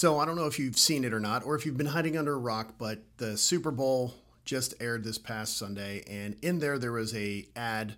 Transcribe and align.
So 0.00 0.18
I 0.18 0.24
don't 0.24 0.36
know 0.36 0.46
if 0.46 0.58
you've 0.58 0.78
seen 0.78 1.04
it 1.04 1.12
or 1.12 1.20
not, 1.20 1.44
or 1.44 1.54
if 1.56 1.66
you've 1.66 1.76
been 1.76 1.84
hiding 1.84 2.16
under 2.16 2.32
a 2.32 2.38
rock, 2.38 2.76
but 2.78 3.00
the 3.18 3.36
Super 3.36 3.70
Bowl 3.70 4.14
just 4.46 4.72
aired 4.80 5.04
this 5.04 5.18
past 5.18 5.58
Sunday, 5.58 6.02
and 6.08 6.38
in 6.40 6.58
there 6.58 6.78
there 6.78 6.92
was 6.92 7.14
a 7.14 7.46
ad 7.54 7.96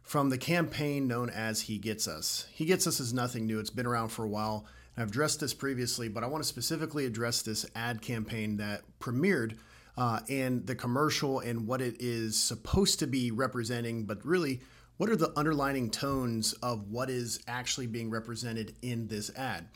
from 0.00 0.30
the 0.30 0.38
campaign 0.38 1.08
known 1.08 1.28
as 1.28 1.62
He 1.62 1.76
Gets 1.76 2.06
Us. 2.06 2.46
He 2.52 2.66
Gets 2.66 2.86
Us 2.86 3.00
is 3.00 3.12
nothing 3.12 3.46
new; 3.46 3.58
it's 3.58 3.68
been 3.68 3.84
around 3.84 4.10
for 4.10 4.24
a 4.24 4.28
while. 4.28 4.64
I've 4.96 5.08
addressed 5.08 5.40
this 5.40 5.52
previously, 5.52 6.08
but 6.08 6.22
I 6.22 6.28
want 6.28 6.44
to 6.44 6.48
specifically 6.48 7.04
address 7.04 7.42
this 7.42 7.66
ad 7.74 8.00
campaign 8.00 8.58
that 8.58 8.82
premiered 9.00 9.56
uh, 9.98 10.20
and 10.28 10.64
the 10.68 10.76
commercial 10.76 11.40
and 11.40 11.66
what 11.66 11.80
it 11.80 11.96
is 11.98 12.38
supposed 12.38 13.00
to 13.00 13.08
be 13.08 13.32
representing, 13.32 14.04
but 14.04 14.24
really, 14.24 14.60
what 14.98 15.10
are 15.10 15.16
the 15.16 15.36
underlining 15.36 15.90
tones 15.90 16.52
of 16.62 16.92
what 16.92 17.10
is 17.10 17.40
actually 17.48 17.88
being 17.88 18.08
represented 18.08 18.76
in 18.82 19.08
this 19.08 19.36
ad? 19.36 19.66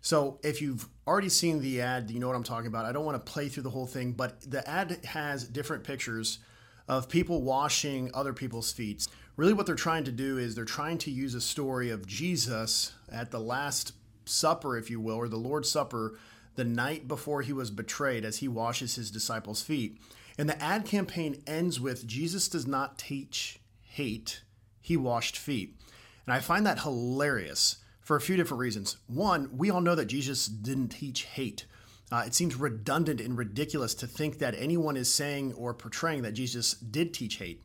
So, 0.00 0.38
if 0.42 0.62
you've 0.62 0.88
already 1.06 1.28
seen 1.28 1.60
the 1.60 1.80
ad, 1.80 2.10
you 2.10 2.20
know 2.20 2.28
what 2.28 2.36
I'm 2.36 2.44
talking 2.44 2.68
about. 2.68 2.84
I 2.84 2.92
don't 2.92 3.04
want 3.04 3.24
to 3.24 3.32
play 3.32 3.48
through 3.48 3.64
the 3.64 3.70
whole 3.70 3.86
thing, 3.86 4.12
but 4.12 4.40
the 4.48 4.66
ad 4.68 5.04
has 5.04 5.46
different 5.46 5.84
pictures 5.84 6.38
of 6.86 7.08
people 7.08 7.42
washing 7.42 8.10
other 8.14 8.32
people's 8.32 8.72
feet. 8.72 9.06
Really, 9.36 9.52
what 9.52 9.66
they're 9.66 9.74
trying 9.74 10.04
to 10.04 10.12
do 10.12 10.38
is 10.38 10.54
they're 10.54 10.64
trying 10.64 10.98
to 10.98 11.10
use 11.10 11.34
a 11.34 11.40
story 11.40 11.90
of 11.90 12.06
Jesus 12.06 12.92
at 13.10 13.30
the 13.30 13.40
Last 13.40 13.92
Supper, 14.24 14.76
if 14.76 14.90
you 14.90 15.00
will, 15.00 15.16
or 15.16 15.28
the 15.28 15.36
Lord's 15.36 15.70
Supper, 15.70 16.18
the 16.54 16.64
night 16.64 17.06
before 17.06 17.42
he 17.42 17.52
was 17.52 17.70
betrayed 17.70 18.24
as 18.24 18.38
he 18.38 18.48
washes 18.48 18.96
his 18.96 19.10
disciples' 19.10 19.62
feet. 19.62 20.00
And 20.36 20.48
the 20.48 20.60
ad 20.62 20.84
campaign 20.84 21.42
ends 21.46 21.80
with 21.80 22.06
Jesus 22.06 22.48
does 22.48 22.66
not 22.66 22.98
teach 22.98 23.58
hate, 23.82 24.42
he 24.80 24.96
washed 24.96 25.36
feet. 25.36 25.76
And 26.26 26.32
I 26.32 26.40
find 26.40 26.64
that 26.66 26.80
hilarious 26.80 27.76
for 28.08 28.16
a 28.16 28.22
few 28.22 28.38
different 28.38 28.62
reasons. 28.62 28.96
One, 29.06 29.50
we 29.52 29.68
all 29.68 29.82
know 29.82 29.94
that 29.94 30.06
Jesus 30.06 30.46
didn't 30.46 30.88
teach 30.88 31.24
hate. 31.24 31.66
Uh, 32.10 32.22
it 32.26 32.34
seems 32.34 32.56
redundant 32.56 33.20
and 33.20 33.36
ridiculous 33.36 33.92
to 33.96 34.06
think 34.06 34.38
that 34.38 34.54
anyone 34.56 34.96
is 34.96 35.12
saying 35.12 35.52
or 35.52 35.74
portraying 35.74 36.22
that 36.22 36.32
Jesus 36.32 36.72
did 36.72 37.12
teach 37.12 37.36
hate. 37.36 37.62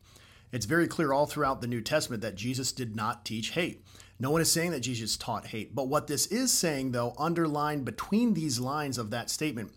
It's 0.52 0.66
very 0.66 0.86
clear 0.86 1.14
all 1.14 1.24
throughout 1.24 1.62
the 1.62 1.66
New 1.66 1.80
Testament 1.80 2.20
that 2.20 2.34
Jesus 2.34 2.72
did 2.72 2.94
not 2.94 3.24
teach 3.24 3.52
hate. 3.52 3.86
No 4.20 4.30
one 4.30 4.42
is 4.42 4.52
saying 4.52 4.72
that 4.72 4.80
Jesus 4.80 5.16
taught 5.16 5.46
hate. 5.46 5.74
But 5.74 5.88
what 5.88 6.08
this 6.08 6.26
is 6.26 6.52
saying, 6.52 6.92
though, 6.92 7.14
underlined 7.16 7.86
between 7.86 8.34
these 8.34 8.60
lines 8.60 8.98
of 8.98 9.08
that 9.12 9.30
statement, 9.30 9.72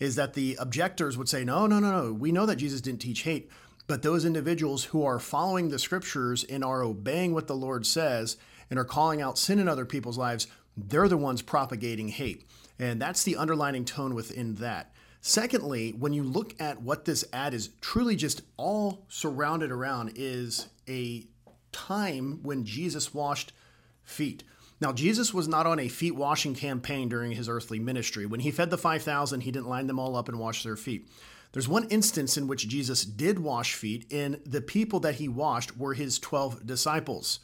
is 0.00 0.16
that 0.16 0.34
the 0.34 0.54
objectors 0.60 1.16
would 1.16 1.30
say, 1.30 1.44
no, 1.44 1.66
no, 1.66 1.78
no, 1.78 1.92
no, 1.92 2.12
we 2.12 2.30
know 2.30 2.44
that 2.44 2.56
Jesus 2.56 2.82
didn't 2.82 3.00
teach 3.00 3.22
hate. 3.22 3.50
But 3.86 4.02
those 4.02 4.26
individuals 4.26 4.84
who 4.84 5.02
are 5.02 5.18
following 5.18 5.70
the 5.70 5.78
scriptures 5.78 6.44
and 6.44 6.62
are 6.62 6.82
obeying 6.82 7.32
what 7.32 7.46
the 7.46 7.56
Lord 7.56 7.86
says 7.86 8.36
and 8.70 8.78
are 8.78 8.84
calling 8.84 9.20
out 9.20 9.38
sin 9.38 9.58
in 9.58 9.68
other 9.68 9.84
people's 9.84 10.16
lives, 10.16 10.46
they're 10.76 11.08
the 11.08 11.16
ones 11.16 11.42
propagating 11.42 12.08
hate. 12.08 12.48
And 12.78 13.02
that's 13.02 13.24
the 13.24 13.36
underlining 13.36 13.84
tone 13.84 14.14
within 14.14 14.54
that. 14.56 14.92
Secondly, 15.20 15.90
when 15.90 16.14
you 16.14 16.22
look 16.22 16.58
at 16.58 16.80
what 16.80 17.04
this 17.04 17.24
ad 17.32 17.52
is 17.52 17.70
truly 17.82 18.16
just 18.16 18.40
all 18.56 19.04
surrounded 19.08 19.70
around 19.70 20.12
is 20.14 20.68
a 20.88 21.26
time 21.72 22.40
when 22.42 22.64
Jesus 22.64 23.12
washed 23.12 23.52
feet. 24.02 24.44
Now, 24.80 24.92
Jesus 24.92 25.34
was 25.34 25.46
not 25.46 25.66
on 25.66 25.78
a 25.78 25.88
feet 25.88 26.16
washing 26.16 26.54
campaign 26.54 27.10
during 27.10 27.32
his 27.32 27.50
earthly 27.50 27.78
ministry. 27.78 28.24
When 28.24 28.40
he 28.40 28.50
fed 28.50 28.70
the 28.70 28.78
5,000, 28.78 29.42
he 29.42 29.50
didn't 29.50 29.68
line 29.68 29.86
them 29.88 29.98
all 29.98 30.16
up 30.16 30.28
and 30.28 30.38
wash 30.38 30.62
their 30.62 30.76
feet. 30.76 31.06
There's 31.52 31.68
one 31.68 31.86
instance 31.88 32.38
in 32.38 32.46
which 32.46 32.68
Jesus 32.68 33.04
did 33.04 33.40
wash 33.40 33.74
feet, 33.74 34.06
and 34.10 34.40
the 34.46 34.62
people 34.62 35.00
that 35.00 35.16
he 35.16 35.28
washed 35.28 35.76
were 35.76 35.94
his 35.94 36.18
12 36.18 36.64
disciples. 36.64 37.40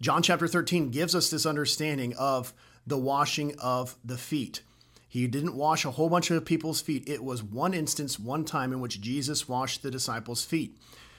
John 0.00 0.22
chapter 0.22 0.46
13 0.46 0.90
gives 0.90 1.16
us 1.16 1.28
this 1.28 1.44
understanding 1.44 2.14
of 2.16 2.52
the 2.86 2.96
washing 2.96 3.58
of 3.58 3.96
the 4.04 4.16
feet. 4.16 4.62
He 5.08 5.26
didn't 5.26 5.56
wash 5.56 5.84
a 5.84 5.90
whole 5.90 6.08
bunch 6.08 6.30
of 6.30 6.44
people's 6.44 6.80
feet. 6.80 7.08
It 7.08 7.24
was 7.24 7.42
one 7.42 7.74
instance, 7.74 8.16
one 8.16 8.44
time 8.44 8.72
in 8.72 8.80
which 8.80 9.00
Jesus 9.00 9.48
washed 9.48 9.82
the 9.82 9.90
disciples' 9.90 10.44
feet. 10.44 10.76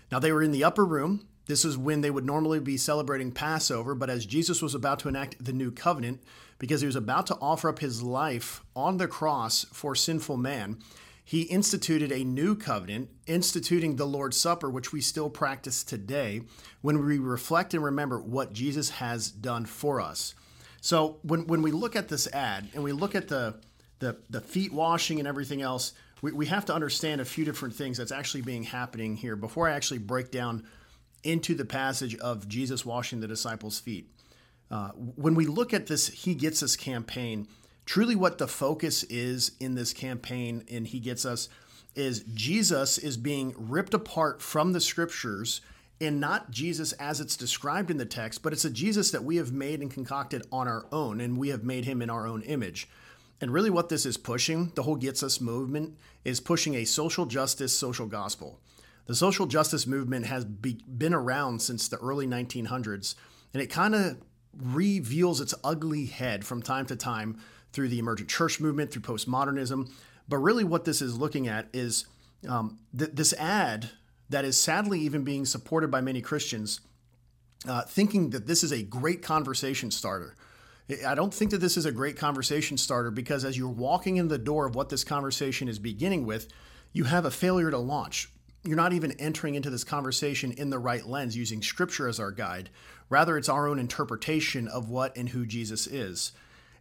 Now, 0.09 0.19
they 0.19 0.31
were 0.31 0.41
in 0.41 0.51
the 0.51 0.63
upper 0.63 0.85
room. 0.85 1.27
This 1.47 1.65
is 1.65 1.77
when 1.77 1.99
they 1.99 2.11
would 2.11 2.25
normally 2.25 2.61
be 2.61 2.77
celebrating 2.77 3.31
Passover, 3.31 3.95
but 3.95 4.09
as 4.09 4.25
Jesus 4.25 4.61
was 4.61 4.73
about 4.73 4.99
to 4.99 5.09
enact 5.09 5.43
the 5.43 5.51
new 5.51 5.71
covenant, 5.71 6.21
because 6.57 6.79
he 6.79 6.87
was 6.87 6.95
about 6.95 7.27
to 7.27 7.37
offer 7.41 7.67
up 7.67 7.79
his 7.79 8.01
life 8.01 8.63
on 8.77 8.97
the 8.97 9.07
cross 9.07 9.65
for 9.73 9.93
sinful 9.93 10.37
man, 10.37 10.77
he 11.29 11.43
instituted 11.43 12.11
a 12.11 12.23
new 12.23 12.55
covenant, 12.55 13.07
instituting 13.27 13.97
the 13.97 14.07
Lord's 14.07 14.35
Supper, 14.35 14.67
which 14.67 14.91
we 14.91 14.99
still 14.99 15.29
practice 15.29 15.83
today 15.83 16.41
when 16.81 17.05
we 17.05 17.19
reflect 17.19 17.75
and 17.75 17.83
remember 17.83 18.19
what 18.19 18.51
Jesus 18.51 18.89
has 18.89 19.29
done 19.29 19.67
for 19.67 20.01
us. 20.01 20.33
So 20.81 21.19
when, 21.21 21.45
when 21.45 21.61
we 21.61 21.69
look 21.69 21.95
at 21.95 22.07
this 22.07 22.25
ad 22.33 22.69
and 22.73 22.83
we 22.83 22.93
look 22.93 23.13
at 23.13 23.27
the, 23.27 23.59
the, 23.99 24.17
the 24.31 24.41
feet 24.41 24.73
washing 24.73 25.19
and 25.19 25.27
everything 25.27 25.61
else, 25.61 25.93
we, 26.23 26.31
we 26.31 26.47
have 26.47 26.65
to 26.65 26.73
understand 26.73 27.21
a 27.21 27.25
few 27.25 27.45
different 27.45 27.75
things 27.75 27.99
that's 27.99 28.11
actually 28.11 28.41
being 28.41 28.63
happening 28.63 29.15
here 29.15 29.35
before 29.35 29.69
I 29.69 29.73
actually 29.73 29.99
break 29.99 30.31
down 30.31 30.65
into 31.23 31.53
the 31.53 31.63
passage 31.63 32.15
of 32.15 32.47
Jesus 32.47 32.83
washing 32.83 33.19
the 33.19 33.27
disciples' 33.27 33.79
feet. 33.79 34.09
Uh, 34.71 34.89
when 34.93 35.35
we 35.35 35.45
look 35.45 35.75
at 35.75 35.85
this 35.85 36.07
He 36.07 36.33
Gets 36.33 36.63
Us 36.63 36.75
campaign, 36.75 37.47
truly 37.89 38.15
what 38.15 38.37
the 38.37 38.47
focus 38.47 39.01
is 39.05 39.53
in 39.59 39.73
this 39.73 39.93
campaign 39.93 40.63
and 40.69 40.85
He 40.85 40.99
Gets 40.99 41.25
Us 41.25 41.49
is 41.95 42.23
Jesus 42.35 42.99
is 42.99 43.17
being 43.17 43.55
ripped 43.57 43.95
apart 43.95 44.43
from 44.43 44.73
the 44.73 44.79
scriptures 44.79 45.61
and 45.99 46.19
not 46.19 46.51
Jesus 46.51 46.91
as 46.93 47.19
it's 47.19 47.35
described 47.35 47.89
in 47.89 47.97
the 47.97 48.05
text, 48.05 48.43
but 48.43 48.53
it's 48.53 48.63
a 48.63 48.69
Jesus 48.69 49.09
that 49.09 49.23
we 49.23 49.37
have 49.37 49.51
made 49.51 49.81
and 49.81 49.89
concocted 49.89 50.45
on 50.51 50.67
our 50.67 50.85
own, 50.91 51.19
and 51.19 51.35
we 51.35 51.49
have 51.49 51.63
made 51.63 51.85
him 51.85 52.03
in 52.03 52.11
our 52.11 52.27
own 52.27 52.43
image. 52.43 52.87
And 53.41 53.51
really, 53.51 53.71
what 53.71 53.89
this 53.89 54.05
is 54.05 54.17
pushing, 54.17 54.71
the 54.75 54.83
whole 54.83 54.95
Gets 54.95 55.23
Us 55.23 55.41
movement, 55.41 55.97
is 56.23 56.39
pushing 56.39 56.75
a 56.75 56.85
social 56.85 57.25
justice, 57.25 57.75
social 57.75 58.05
gospel. 58.05 58.59
The 59.07 59.15
social 59.15 59.47
justice 59.47 59.87
movement 59.87 60.27
has 60.27 60.45
be, 60.45 60.79
been 60.87 61.15
around 61.15 61.63
since 61.63 61.87
the 61.87 61.97
early 61.97 62.27
1900s, 62.27 63.15
and 63.51 63.63
it 63.63 63.71
kind 63.71 63.95
of 63.95 64.19
reveals 64.55 65.41
its 65.41 65.55
ugly 65.63 66.05
head 66.05 66.45
from 66.45 66.61
time 66.61 66.85
to 66.85 66.95
time 66.95 67.39
through 67.73 67.89
the 67.89 67.99
emergent 67.99 68.29
church 68.29 68.59
movement, 68.59 68.91
through 68.91 69.01
postmodernism. 69.01 69.91
But 70.27 70.37
really, 70.37 70.63
what 70.63 70.85
this 70.85 71.01
is 71.01 71.17
looking 71.17 71.47
at 71.47 71.67
is 71.73 72.05
um, 72.47 72.79
th- 72.97 73.11
this 73.13 73.33
ad 73.33 73.89
that 74.29 74.45
is 74.45 74.57
sadly 74.57 74.99
even 75.01 75.23
being 75.23 75.45
supported 75.45 75.89
by 75.89 76.01
many 76.01 76.21
Christians, 76.21 76.81
uh, 77.67 77.81
thinking 77.83 78.29
that 78.31 78.47
this 78.47 78.63
is 78.63 78.71
a 78.71 78.83
great 78.83 79.21
conversation 79.21 79.91
starter. 79.91 80.35
I 81.05 81.13
don't 81.13 81.33
think 81.33 81.51
that 81.51 81.59
this 81.59 81.77
is 81.77 81.85
a 81.85 81.91
great 81.91 82.17
conversation 82.17 82.77
starter 82.77 83.11
because 83.11 83.45
as 83.45 83.57
you're 83.57 83.69
walking 83.69 84.17
in 84.17 84.27
the 84.27 84.39
door 84.39 84.65
of 84.65 84.75
what 84.75 84.89
this 84.89 85.03
conversation 85.03 85.67
is 85.67 85.77
beginning 85.77 86.25
with, 86.25 86.47
you 86.93 87.03
have 87.03 87.25
a 87.25 87.31
failure 87.31 87.69
to 87.69 87.77
launch 87.77 88.29
you're 88.63 88.75
not 88.75 88.93
even 88.93 89.13
entering 89.13 89.55
into 89.55 89.69
this 89.69 89.83
conversation 89.83 90.51
in 90.51 90.69
the 90.69 90.79
right 90.79 91.05
lens 91.05 91.35
using 91.35 91.61
scripture 91.61 92.07
as 92.07 92.19
our 92.19 92.31
guide. 92.31 92.69
Rather, 93.09 93.37
it's 93.37 93.49
our 93.49 93.67
own 93.67 93.79
interpretation 93.79 94.67
of 94.67 94.89
what 94.89 95.15
and 95.15 95.29
who 95.29 95.45
Jesus 95.45 95.87
is. 95.87 96.33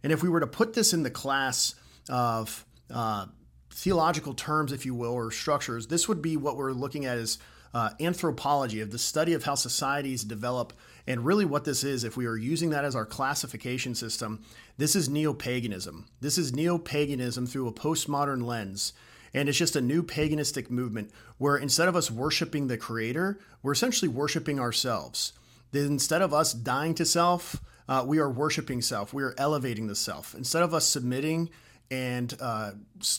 And 0.03 0.11
if 0.13 0.23
we 0.23 0.29
were 0.29 0.39
to 0.39 0.47
put 0.47 0.73
this 0.73 0.93
in 0.93 1.03
the 1.03 1.11
class 1.11 1.75
of 2.09 2.65
uh, 2.93 3.27
theological 3.71 4.33
terms, 4.33 4.71
if 4.71 4.85
you 4.85 4.95
will, 4.95 5.13
or 5.13 5.31
structures, 5.31 5.87
this 5.87 6.07
would 6.07 6.21
be 6.21 6.37
what 6.37 6.57
we're 6.57 6.71
looking 6.71 7.05
at 7.05 7.17
as 7.17 7.37
uh, 7.73 7.91
anthropology 7.99 8.81
of 8.81 8.91
the 8.91 8.97
study 8.97 9.33
of 9.33 9.43
how 9.43 9.55
societies 9.55 10.23
develop. 10.23 10.73
And 11.05 11.25
really, 11.25 11.45
what 11.45 11.65
this 11.65 11.83
is, 11.83 12.03
if 12.03 12.17
we 12.17 12.25
are 12.25 12.37
using 12.37 12.71
that 12.71 12.85
as 12.85 12.95
our 12.95 13.05
classification 13.05 13.95
system, 13.95 14.43
this 14.77 14.95
is 14.95 15.09
neo 15.09 15.33
paganism. 15.33 16.07
This 16.21 16.37
is 16.37 16.53
neo 16.53 16.77
paganism 16.77 17.45
through 17.45 17.67
a 17.67 17.73
postmodern 17.73 18.43
lens. 18.43 18.93
And 19.33 19.47
it's 19.47 19.57
just 19.57 19.75
a 19.75 19.81
new 19.81 20.01
paganistic 20.01 20.71
movement 20.71 21.11
where 21.37 21.57
instead 21.57 21.87
of 21.87 21.95
us 21.95 22.09
worshiping 22.09 22.67
the 22.67 22.77
creator, 22.77 23.39
we're 23.61 23.73
essentially 23.73 24.09
worshiping 24.09 24.59
ourselves. 24.59 25.33
Instead 25.71 26.23
of 26.23 26.33
us 26.33 26.53
dying 26.53 26.95
to 26.95 27.05
self, 27.05 27.61
uh, 27.89 28.03
we 28.05 28.19
are 28.19 28.29
worshiping 28.29 28.81
self. 28.81 29.13
We 29.13 29.23
are 29.23 29.33
elevating 29.37 29.87
the 29.87 29.95
self. 29.95 30.35
Instead 30.35 30.61
of 30.61 30.75
us 30.75 30.85
submitting 30.85 31.49
and 31.89 32.31
uh, 32.39 32.71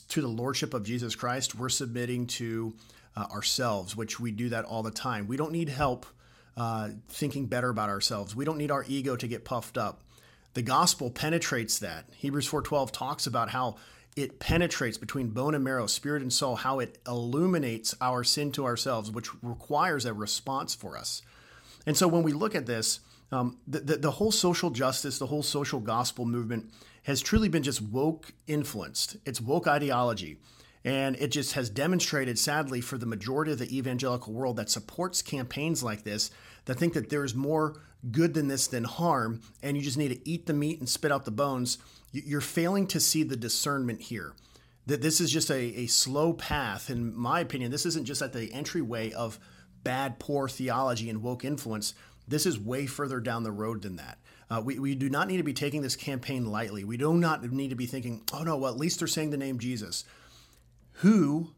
to 0.09 0.21
the 0.21 0.29
lordship 0.29 0.75
of 0.75 0.85
Jesus 0.85 1.17
Christ, 1.17 1.57
we're 1.57 1.69
submitting 1.69 2.29
to 2.29 2.75
uh, 3.17 3.27
ourselves, 3.33 3.97
which 3.97 4.21
we 4.21 4.31
do 4.31 4.49
that 4.51 4.65
all 4.65 4.85
the 4.85 4.93
time. 4.93 5.27
We 5.27 5.37
don't 5.37 5.51
need 5.51 5.69
help 5.69 6.07
uh, 6.57 6.91
thinking 7.09 7.47
better 7.47 7.69
about 7.69 7.89
ourselves. 7.89 8.37
We 8.37 8.45
don't 8.45 8.59
need 8.59 8.71
our 8.71 8.85
ego 8.87 9.17
to 9.17 9.27
get 9.27 9.45
puffed 9.45 9.77
up. 9.77 10.03
The 10.55 10.63
gospel 10.63 11.11
penetrates 11.11 11.81
that. 11.81 12.07
Hebrews 12.17 12.49
4:12 12.49 12.93
talks 12.93 13.27
about 13.27 13.51
how 13.51 13.77
it 14.15 14.39
penetrates 14.39 14.99
between 14.99 15.31
bone 15.31 15.55
and 15.55 15.65
marrow, 15.65 15.87
spirit 15.87 16.23
and 16.23 16.33
soul, 16.33 16.57
how 16.57 16.79
it 16.79 16.99
illuminates 17.09 17.95
our 18.01 18.23
sin 18.23 18.53
to 18.53 18.65
ourselves, 18.65 19.11
which 19.11 19.31
requires 19.43 20.05
a 20.05 20.15
response 20.15 20.75
for 20.77 20.97
us. 20.97 21.23
And 21.87 21.97
so 21.97 22.07
when 22.07 22.23
we 22.23 22.33
look 22.33 22.55
at 22.55 22.67
this, 22.67 23.01
um, 23.33 23.59
the, 23.67 23.81
the, 23.81 23.97
the, 23.97 24.11
whole 24.13 24.33
social 24.33 24.71
justice, 24.71 25.19
the 25.19 25.27
whole 25.27 25.43
social 25.43 25.81
gospel 25.81 26.25
movement 26.25 26.71
has 27.05 27.21
truly 27.21 27.49
been 27.49 27.63
just 27.63 27.81
woke 27.81 28.33
influenced. 28.47 29.17
It's 29.25 29.41
woke 29.41 29.67
ideology. 29.67 30.39
And 30.85 31.17
it 31.17 31.29
just 31.29 31.53
has 31.53 31.69
demonstrated, 31.69 32.39
sadly, 32.39 32.81
for 32.81 32.97
the 32.97 33.07
majority 33.07 33.53
of 33.53 33.59
the 33.59 33.77
evangelical 33.77 34.33
world 34.33 34.57
that 34.57 34.71
supports 34.71 35.21
campaigns 35.21 35.83
like 35.83 36.05
this, 36.05 36.31
that 36.65 36.77
think 36.77 36.95
that 36.95 37.11
there's 37.11 37.35
more 37.35 37.81
good 38.11 38.33
than 38.35 38.49
this 38.49 38.67
than 38.67 38.85
harm, 38.85 39.43
and 39.63 39.77
you 39.77 39.83
just 39.83 39.99
need 39.99 40.09
to 40.09 40.29
eat 40.29 40.47
the 40.47 40.55
meat 40.55 40.79
and 40.79 40.89
spit 40.89 41.13
out 41.13 41.25
the 41.25 41.31
bones 41.31 41.79
You're 42.13 42.41
failing 42.41 42.87
to 42.89 43.01
see 43.01 43.23
the 43.23 43.37
discernment 43.37 44.01
here. 44.03 44.33
That 44.87 45.03
this 45.03 45.21
is 45.21 45.31
just 45.31 45.51
a, 45.51 45.61
a 45.81 45.87
slow 45.87 46.33
path. 46.33 46.89
In 46.91 47.15
my 47.15 47.41
opinion, 47.41 47.71
this 47.71 47.87
isn't 47.87 48.07
just 48.07 48.23
at 48.23 48.33
the 48.33 48.53
entryway 48.53 49.13
of 49.13 49.39
bad, 49.85 50.19
poor 50.19 50.49
theology 50.49 51.09
and 51.11 51.23
woke 51.23 51.45
influence. 51.45 51.95
This 52.31 52.47
is 52.47 52.59
way 52.61 52.87
further 52.87 53.19
down 53.19 53.43
the 53.43 53.51
road 53.51 53.83
than 53.83 53.97
that. 53.97 54.19
Uh, 54.49 54.63
we, 54.65 54.79
we 54.79 54.95
do 54.95 55.11
not 55.11 55.27
need 55.27 55.39
to 55.39 55.43
be 55.43 55.53
taking 55.53 55.83
this 55.83 55.97
campaign 55.97 56.47
lightly. 56.47 56.85
We 56.85 56.97
do 56.97 57.13
not 57.13 57.45
need 57.45 57.71
to 57.71 57.77
be 57.77 57.87
thinking, 57.87 58.23
oh 58.33 58.45
no, 58.45 58.57
well, 58.57 58.73
at 58.73 58.79
least 58.79 59.01
they're 59.01 59.09
saying 59.09 59.31
the 59.31 59.37
name 59.37 59.59
Jesus. 59.59 60.05
Who 60.95 61.51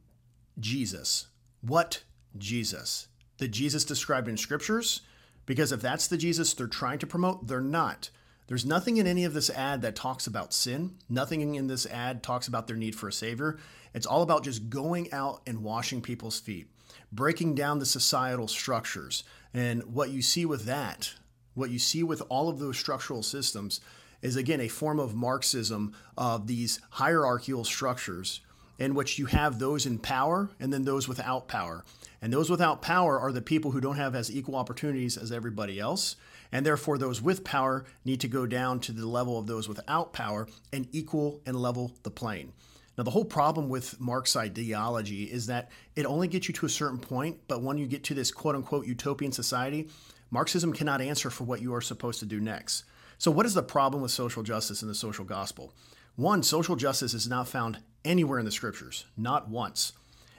Jesus? 0.59 1.29
What 1.61 2.05
Jesus? 2.39 3.09
The 3.37 3.49
Jesus 3.49 3.85
described 3.85 4.29
in 4.29 4.39
scriptures? 4.39 5.03
Because 5.45 5.73
if 5.73 5.83
that's 5.83 6.07
the 6.07 6.17
Jesus 6.17 6.55
they're 6.55 6.67
trying 6.67 6.99
to 7.01 7.07
promote, 7.07 7.47
they're 7.47 7.61
not. 7.61 8.09
There's 8.47 8.65
nothing 8.65 8.97
in 8.97 9.07
any 9.07 9.25
of 9.25 9.35
this 9.35 9.51
ad 9.51 9.83
that 9.83 9.95
talks 9.95 10.27
about 10.27 10.55
sin. 10.55 10.97
Nothing 11.09 11.55
in 11.55 11.67
this 11.67 11.87
ad 11.87 12.23
talks 12.23 12.49
about 12.49 12.67
their 12.67 12.77
need 12.77 12.95
for 12.95 13.09
a 13.09 13.13
savior. 13.13 13.59
It's 13.93 14.07
all 14.07 14.23
about 14.23 14.45
just 14.45 14.71
going 14.71 15.13
out 15.13 15.43
and 15.47 15.63
washing 15.63 16.01
people's 16.01 16.41
feet, 16.41 16.69
breaking 17.11 17.55
down 17.55 17.79
the 17.79 17.87
societal 17.87 18.49
structures. 18.49 19.25
And 19.55 19.83
what 19.94 20.11
you 20.11 20.23
see 20.23 20.47
with 20.47 20.65
that, 20.65 21.12
what 21.55 21.71
you 21.71 21.79
see 21.79 22.03
with 22.03 22.23
all 22.29 22.49
of 22.49 22.59
those 22.59 22.79
structural 22.79 23.23
systems, 23.23 23.81
is 24.23 24.37
again 24.37 24.61
a 24.61 24.69
form 24.69 24.99
of 24.99 25.15
Marxism 25.15 25.94
of 26.17 26.47
these 26.47 26.81
hierarchical 26.91 27.65
structures 27.65 28.41
in 28.79 28.94
which 28.94 29.19
you 29.19 29.27
have 29.27 29.59
those 29.59 29.85
in 29.87 29.99
power 29.99 30.50
and 30.59 30.73
then 30.73 30.85
those 30.85 31.06
without 31.06 31.49
power. 31.49 31.85
And 32.21 32.33
those 32.33 32.49
without 32.49 32.83
power 32.83 33.19
are 33.19 33.33
the 33.33 33.43
people 33.43 33.73
who 33.73 33.81
don't 33.81 33.97
have 33.97 34.15
as 34.15 34.35
equal 34.35 34.56
opportunities 34.56 35.17
as 35.17 35.33
everybody 35.33 35.79
else. 35.79 36.17
And 36.53 36.65
therefore, 36.65 36.99
those 36.99 37.21
with 37.21 37.44
power 37.44 37.85
need 38.05 38.21
to 38.21 38.29
go 38.29 38.47
down 38.47 38.81
to 38.81 38.93
the 38.93 39.06
level 39.06 39.39
of 39.39 39.47
those 39.47 39.69
without 39.69 40.12
power 40.12 40.47
and 40.73 40.87
equal 40.93 41.41
and 41.47 41.56
level 41.56 41.93
the 42.03 42.11
plane. 42.11 42.53
Now, 42.97 43.05
the 43.05 43.11
whole 43.11 43.25
problem 43.25 43.69
with 43.69 43.99
Marx's 44.00 44.37
ideology 44.37 45.25
is 45.25 45.47
that 45.47 45.71
it 45.97 46.05
only 46.05 46.29
gets 46.29 46.49
you 46.49 46.55
to 46.55 46.67
a 46.67 46.71
certain 46.71 46.99
point, 46.99 47.39
but 47.49 47.62
when 47.62 47.79
you 47.79 47.87
get 47.87 48.05
to 48.05 48.15
this 48.15 48.31
quote 48.31 48.55
unquote 48.55 48.87
utopian 48.87 49.33
society, 49.33 49.89
Marxism 50.31 50.73
cannot 50.73 51.00
answer 51.00 51.31
for 51.31 51.44
what 51.44 51.62
you 51.62 51.75
are 51.75 51.81
supposed 51.81 52.21
to 52.21 52.27
do 52.27 52.41
next. 52.41 52.85
So, 53.19 53.31
what 53.31 53.47
is 53.47 53.55
the 53.55 53.62
problem 53.62 54.03
with 54.03 54.11
social 54.11 54.43
justice 54.43 54.83
and 54.83 54.91
the 54.91 54.94
social 54.94 55.25
gospel? 55.25 55.73
One, 56.17 56.43
social 56.43 56.77
justice 56.77 57.15
is 57.15 57.29
not 57.29 57.49
found 57.49 57.81
anywhere 58.05 58.39
in 58.39 58.44
the 58.44 58.50
scriptures, 58.50 59.06
not 59.17 59.49
once. 59.49 59.93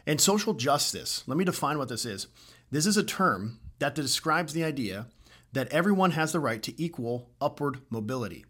And 0.05 0.19
social 0.19 0.53
justice, 0.53 1.23
let 1.25 1.37
me 1.37 1.45
define 1.45 1.77
what 1.77 1.89
this 1.89 2.05
is. 2.05 2.27
This 2.69 2.85
is 2.85 2.97
a 2.97 3.03
term 3.03 3.59
that 3.79 3.95
describes 3.95 4.53
the 4.53 4.63
idea 4.63 5.07
that 5.53 5.71
everyone 5.71 6.11
has 6.11 6.31
the 6.31 6.39
right 6.39 6.61
to 6.63 6.81
equal 6.81 7.29
upward 7.39 7.79
mobility. 7.89 8.45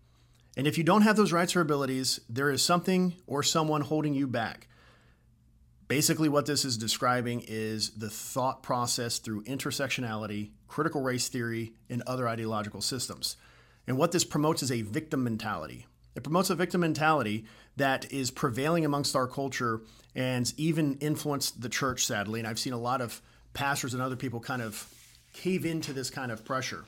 And 0.55 0.67
if 0.67 0.77
you 0.77 0.83
don't 0.83 1.01
have 1.01 1.15
those 1.15 1.31
rights 1.31 1.55
or 1.55 1.61
abilities, 1.61 2.19
there 2.29 2.51
is 2.51 2.61
something 2.61 3.15
or 3.25 3.41
someone 3.41 3.81
holding 3.81 4.13
you 4.13 4.27
back. 4.27 4.67
Basically, 5.87 6.29
what 6.29 6.45
this 6.45 6.63
is 6.63 6.77
describing 6.77 7.43
is 7.47 7.91
the 7.91 8.09
thought 8.09 8.63
process 8.63 9.19
through 9.19 9.43
intersectionality, 9.43 10.51
critical 10.67 11.01
race 11.01 11.27
theory, 11.27 11.73
and 11.89 12.01
other 12.07 12.27
ideological 12.27 12.81
systems. 12.81 13.35
And 13.87 13.97
what 13.97 14.11
this 14.11 14.23
promotes 14.23 14.63
is 14.63 14.71
a 14.71 14.81
victim 14.81 15.23
mentality. 15.23 15.87
It 16.15 16.23
promotes 16.23 16.49
a 16.49 16.55
victim 16.55 16.81
mentality 16.81 17.45
that 17.75 18.11
is 18.11 18.31
prevailing 18.31 18.85
amongst 18.85 19.15
our 19.15 19.27
culture 19.27 19.81
and 20.15 20.53
even 20.57 20.95
influenced 20.99 21.61
the 21.61 21.69
church, 21.69 22.05
sadly. 22.05 22.39
And 22.39 22.47
I've 22.47 22.59
seen 22.59 22.73
a 22.73 22.79
lot 22.79 23.01
of 23.01 23.21
pastors 23.53 23.93
and 23.93 24.01
other 24.01 24.15
people 24.15 24.39
kind 24.39 24.61
of 24.61 24.87
cave 25.33 25.65
into 25.65 25.91
this 25.91 26.09
kind 26.09 26.31
of 26.31 26.45
pressure. 26.45 26.85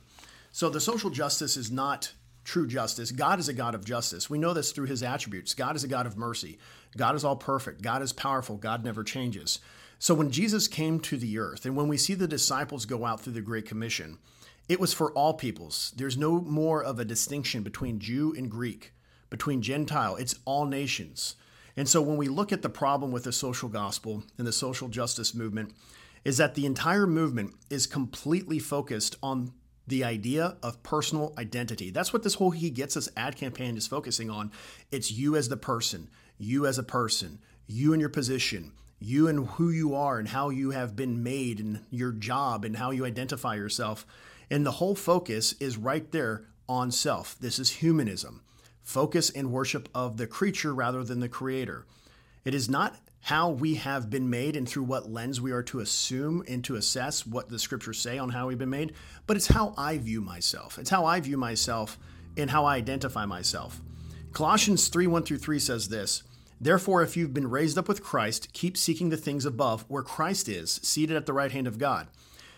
So 0.51 0.69
the 0.69 0.79
social 0.79 1.09
justice 1.09 1.57
is 1.57 1.71
not 1.71 2.13
true 2.45 2.68
justice. 2.68 3.12
God 3.12 3.39
is 3.39 3.50
a 3.50 3.53
God 3.53 3.75
of 3.75 3.83
justice. 3.83 4.30
We 4.30 4.38
know 4.38 4.53
this 4.53 4.71
through 4.71 4.86
his 4.86 5.03
attributes. 5.03 5.53
God 5.53 5.75
is 5.75 5.83
a 5.83 5.89
God 5.89 6.06
of 6.06 6.18
mercy. 6.18 6.57
God 6.95 7.15
is 7.15 7.25
all 7.25 7.36
perfect. 7.36 7.81
God 7.81 8.01
is 8.01 8.13
powerful. 8.13 8.56
God 8.56 8.86
never 8.86 9.03
changes. 9.03 9.59
So 10.00 10.13
when 10.13 10.31
Jesus 10.31 10.68
came 10.68 11.00
to 11.01 11.18
the 11.18 11.39
earth 11.39 11.65
and 11.65 11.75
when 11.75 11.88
we 11.88 11.97
see 11.97 12.13
the 12.13 12.27
disciples 12.27 12.86
go 12.86 13.06
out 13.06 13.21
through 13.21 13.33
the 13.33 13.42
Great 13.42 13.65
Commission, 13.65 14.19
it 14.69 14.80
was 14.80 14.94
for 14.94 15.12
all 15.12 15.33
peoples. 15.33 15.94
There's 15.95 16.18
no 16.18 16.39
more 16.39 16.83
of 16.83 17.00
a 17.00 17.06
distinction 17.06 17.63
between 17.63 18.00
Jew 18.00 18.33
and 18.38 18.50
Greek, 18.50 18.94
between 19.30 19.62
Gentile. 19.62 20.15
It's 20.15 20.36
all 20.45 20.65
nations. 20.65 21.36
And 21.77 21.89
so 21.89 22.01
when 22.01 22.18
we 22.18 22.27
look 22.27 22.51
at 22.51 22.62
the 22.62 22.69
problem 22.69 23.12
with 23.12 23.24
the 23.24 23.31
social 23.31 23.69
gospel 23.69 24.24
and 24.38 24.48
the 24.48 24.53
social 24.53 24.88
justice 24.88 25.33
movement, 25.33 25.74
is 26.24 26.38
that 26.38 26.56
the 26.56 26.65
entire 26.65 27.06
movement 27.06 27.53
is 27.69 27.86
completely 27.86 28.57
focused 28.57 29.15
on 29.21 29.51
the 29.87 30.03
idea 30.03 30.57
of 30.63 30.81
personal 30.83 31.33
identity. 31.37 31.89
That's 31.91 32.11
what 32.11 32.23
this 32.23 32.35
whole 32.35 32.51
He 32.51 32.69
Gets 32.69 32.97
Us 32.97 33.09
ad 33.15 33.35
campaign 33.35 33.77
is 33.77 33.87
focusing 33.87 34.29
on. 34.29 34.51
It's 34.91 35.11
you 35.11 35.35
as 35.35 35.49
the 35.49 35.57
person, 35.57 36.09
you 36.37 36.65
as 36.65 36.77
a 36.77 36.83
person, 36.83 37.39
you 37.67 37.93
and 37.93 37.99
your 37.99 38.09
position, 38.09 38.71
you 38.99 39.27
and 39.27 39.47
who 39.47 39.69
you 39.69 39.93
are 39.93 40.17
and 40.17 40.29
how 40.29 40.49
you 40.49 40.71
have 40.71 40.95
been 40.95 41.21
made 41.21 41.59
and 41.59 41.81
your 41.89 42.11
job 42.11 42.65
and 42.65 42.77
how 42.77 42.91
you 42.91 43.05
identify 43.05 43.55
yourself. 43.55 44.05
And 44.49 44.65
the 44.65 44.71
whole 44.71 44.95
focus 44.95 45.53
is 45.59 45.77
right 45.77 46.11
there 46.11 46.45
on 46.67 46.91
self. 46.91 47.38
This 47.39 47.59
is 47.59 47.69
humanism. 47.69 48.41
Focus 48.81 49.29
and 49.29 49.51
worship 49.51 49.89
of 49.93 50.17
the 50.17 50.27
creature 50.27 50.73
rather 50.73 51.03
than 51.03 51.19
the 51.19 51.29
creator. 51.29 51.85
It 52.43 52.53
is 52.53 52.69
not 52.69 52.95
how 53.25 53.50
we 53.50 53.74
have 53.74 54.07
been 54.07 54.30
made 54.30 54.56
and 54.56 54.69
through 54.69 54.83
what 54.83 55.12
lens 55.12 55.42
we 55.42 55.51
are 55.51 55.63
to 55.63 55.80
assume 55.80 56.44
and 56.48 56.63
to 56.63 56.75
assess 56.75 57.25
what 57.25 57.50
the 57.50 57.57
scriptures 57.57 57.98
say 57.98 58.19
on 58.19 58.30
how 58.30 58.48
we've 58.48 58.60
been 58.60 58.69
made, 58.69 58.94
but 59.25 59.36
it's 59.36 59.48
how 59.48 59.74
I 59.75 59.98
view 59.98 60.22
myself. 60.22 60.77
It's 60.77 60.92
how 60.92 61.06
I 61.06 61.19
view 61.19 61.36
myself 61.36 61.98
and 62.38 62.51
how 62.51 62.66
I 62.66 62.75
identify 62.75 63.25
myself. 63.25 63.81
Colossians 64.31 64.89
3 64.89 65.07
1 65.07 65.24
through 65.24 65.39
3 65.39 65.57
says 65.57 65.89
this 65.89 66.22
Therefore, 66.62 67.01
if 67.01 67.18
you've 67.18 67.33
been 67.33 67.50
raised 67.50 67.80
up 67.80 67.88
with 67.88 68.04
Christ, 68.04 68.54
keep 68.54 68.77
seeking 68.77 69.10
the 69.10 69.18
things 69.18 69.44
above, 69.44 69.86
where 69.88 70.04
Christ 70.04 70.48
is, 70.48 70.80
seated 70.83 71.18
at 71.18 71.25
the 71.25 71.33
right 71.33 71.51
hand 71.51 71.66
of 71.66 71.80
God. 71.80 72.07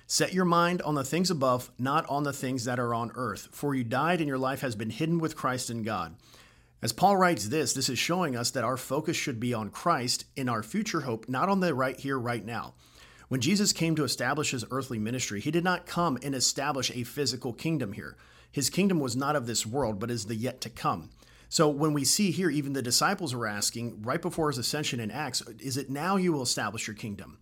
Set 0.06 0.34
your 0.34 0.44
mind 0.44 0.82
on 0.82 0.96
the 0.96 1.04
things 1.06 1.32
above, 1.32 1.72
not 1.80 2.06
on 2.10 2.24
the 2.24 2.34
things 2.34 2.66
that 2.66 2.78
are 2.78 2.94
on 2.94 3.14
earth, 3.16 3.48
for 3.54 3.74
you 3.74 3.86
died 3.86 4.20
and 4.20 4.28
your 4.28 4.38
life 4.38 4.60
has 4.60 4.76
been 4.76 4.90
hidden 4.90 5.20
with 5.20 5.38
Christ 5.38 5.70
in 5.70 5.84
God. 5.84 6.18
As 6.82 6.94
Paul 6.94 7.18
writes 7.18 7.50
this, 7.50 7.74
this 7.74 7.90
is 7.90 7.98
showing 7.98 8.36
us 8.36 8.52
that 8.52 8.64
our 8.64 8.78
focus 8.78 9.18
should 9.18 9.40
be 9.40 9.54
on 9.54 9.72
Christ 9.72 10.26
in 10.36 10.48
our 10.48 10.62
future 10.62 11.02
hope, 11.02 11.28
not 11.28 11.50
on 11.50 11.60
the 11.60 11.74
right 11.74 12.00
here, 12.00 12.20
right 12.20 12.46
now. 12.46 12.76
When 13.30 13.42
Jesus 13.42 13.74
came 13.74 13.96
to 13.96 14.04
establish 14.04 14.52
his 14.52 14.64
earthly 14.70 15.00
ministry, 15.00 15.42
he 15.42 15.52
did 15.52 15.64
not 15.64 15.88
come 15.88 16.18
and 16.22 16.36
establish 16.36 16.92
a 16.92 17.04
physical 17.04 17.52
kingdom 17.52 17.94
here. 17.94 18.16
His 18.52 18.70
kingdom 18.70 19.00
was 19.00 19.16
not 19.16 19.36
of 19.36 19.48
this 19.48 19.66
world, 19.66 20.00
but 20.00 20.12
is 20.12 20.26
the 20.26 20.36
yet 20.36 20.62
to 20.62 20.70
come. 20.70 21.10
So 21.50 21.68
when 21.68 21.94
we 21.94 22.06
see 22.06 22.32
here, 22.32 22.50
even 22.50 22.74
the 22.74 22.82
disciples 22.82 23.34
were 23.34 23.48
asking 23.48 24.02
right 24.04 24.22
before 24.22 24.50
his 24.50 24.58
ascension 24.58 25.00
in 25.00 25.12
Acts, 25.12 25.42
is 25.60 25.78
it 25.78 25.90
now 25.90 26.16
you 26.16 26.32
will 26.32 26.42
establish 26.42 26.88
your 26.88 26.96
kingdom? 26.96 27.40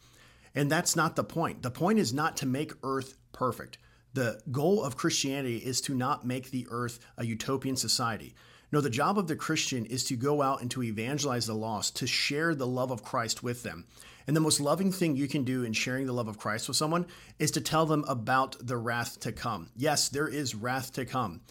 And 0.53 0.71
that's 0.71 0.95
not 0.95 1.15
the 1.15 1.23
point. 1.23 1.61
The 1.61 1.71
point 1.71 1.99
is 1.99 2.13
not 2.13 2.37
to 2.37 2.45
make 2.45 2.71
earth 2.83 3.15
perfect. 3.33 3.77
The 4.13 4.41
goal 4.51 4.83
of 4.83 4.95
Christianity 4.95 5.57
is 5.57 5.81
to 5.81 5.93
not 5.93 6.25
make 6.25 6.49
the 6.49 6.67
earth 6.69 6.99
a 7.17 7.25
utopian 7.25 7.75
society. 7.75 8.33
No, 8.71 8.81
the 8.81 8.89
job 8.89 9.17
of 9.17 9.27
the 9.27 9.35
Christian 9.35 9.85
is 9.85 10.03
to 10.05 10.15
go 10.15 10.41
out 10.41 10.61
and 10.61 10.71
to 10.71 10.83
evangelize 10.83 11.47
the 11.47 11.53
lost, 11.53 11.95
to 11.97 12.07
share 12.07 12.55
the 12.55 12.67
love 12.67 12.91
of 12.91 13.03
Christ 13.03 13.43
with 13.43 13.63
them. 13.63 13.85
And 14.27 14.35
the 14.35 14.41
most 14.41 14.59
loving 14.59 14.91
thing 14.91 15.15
you 15.15 15.27
can 15.27 15.43
do 15.43 15.63
in 15.63 15.73
sharing 15.73 16.07
the 16.07 16.13
love 16.13 16.27
of 16.27 16.37
Christ 16.39 16.67
with 16.67 16.77
someone 16.77 17.05
is 17.37 17.51
to 17.51 17.61
tell 17.61 17.85
them 17.85 18.03
about 18.07 18.57
the 18.59 18.77
wrath 18.77 19.19
to 19.21 19.31
come. 19.31 19.69
Yes, 19.75 20.09
there 20.09 20.27
is 20.27 20.55
wrath 20.55 20.93
to 20.93 21.05
come. 21.05 21.41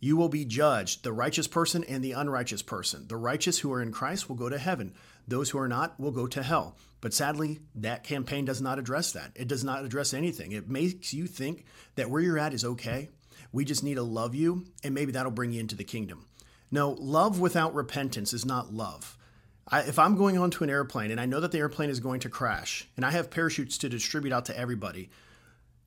You 0.00 0.16
will 0.16 0.28
be 0.28 0.44
judged, 0.44 1.02
the 1.02 1.12
righteous 1.12 1.46
person 1.46 1.84
and 1.84 2.04
the 2.04 2.12
unrighteous 2.12 2.62
person. 2.62 3.06
The 3.08 3.16
righteous 3.16 3.60
who 3.60 3.72
are 3.72 3.80
in 3.80 3.92
Christ 3.92 4.28
will 4.28 4.36
go 4.36 4.48
to 4.48 4.58
heaven. 4.58 4.92
Those 5.26 5.48
who 5.50 5.58
are 5.58 5.68
not 5.68 5.98
will 5.98 6.10
go 6.10 6.26
to 6.26 6.42
hell. 6.42 6.76
But 7.00 7.14
sadly, 7.14 7.60
that 7.76 8.04
campaign 8.04 8.44
does 8.44 8.60
not 8.60 8.78
address 8.78 9.12
that. 9.12 9.30
It 9.34 9.48
does 9.48 9.64
not 9.64 9.84
address 9.84 10.12
anything. 10.12 10.52
It 10.52 10.68
makes 10.68 11.14
you 11.14 11.26
think 11.26 11.64
that 11.94 12.10
where 12.10 12.20
you're 12.20 12.38
at 12.38 12.52
is 12.52 12.64
okay. 12.64 13.08
We 13.52 13.64
just 13.64 13.84
need 13.84 13.94
to 13.94 14.02
love 14.02 14.34
you, 14.34 14.66
and 14.82 14.94
maybe 14.94 15.12
that'll 15.12 15.30
bring 15.30 15.52
you 15.52 15.60
into 15.60 15.76
the 15.76 15.84
kingdom. 15.84 16.26
No, 16.74 16.90
love 16.98 17.38
without 17.38 17.72
repentance 17.72 18.32
is 18.32 18.44
not 18.44 18.74
love. 18.74 19.16
I, 19.68 19.82
if 19.82 19.96
I'm 19.96 20.16
going 20.16 20.36
onto 20.36 20.64
an 20.64 20.70
airplane 20.70 21.12
and 21.12 21.20
I 21.20 21.24
know 21.24 21.38
that 21.38 21.52
the 21.52 21.58
airplane 21.58 21.88
is 21.88 22.00
going 22.00 22.18
to 22.18 22.28
crash 22.28 22.88
and 22.96 23.06
I 23.06 23.12
have 23.12 23.30
parachutes 23.30 23.78
to 23.78 23.88
distribute 23.88 24.32
out 24.32 24.46
to 24.46 24.58
everybody, 24.58 25.08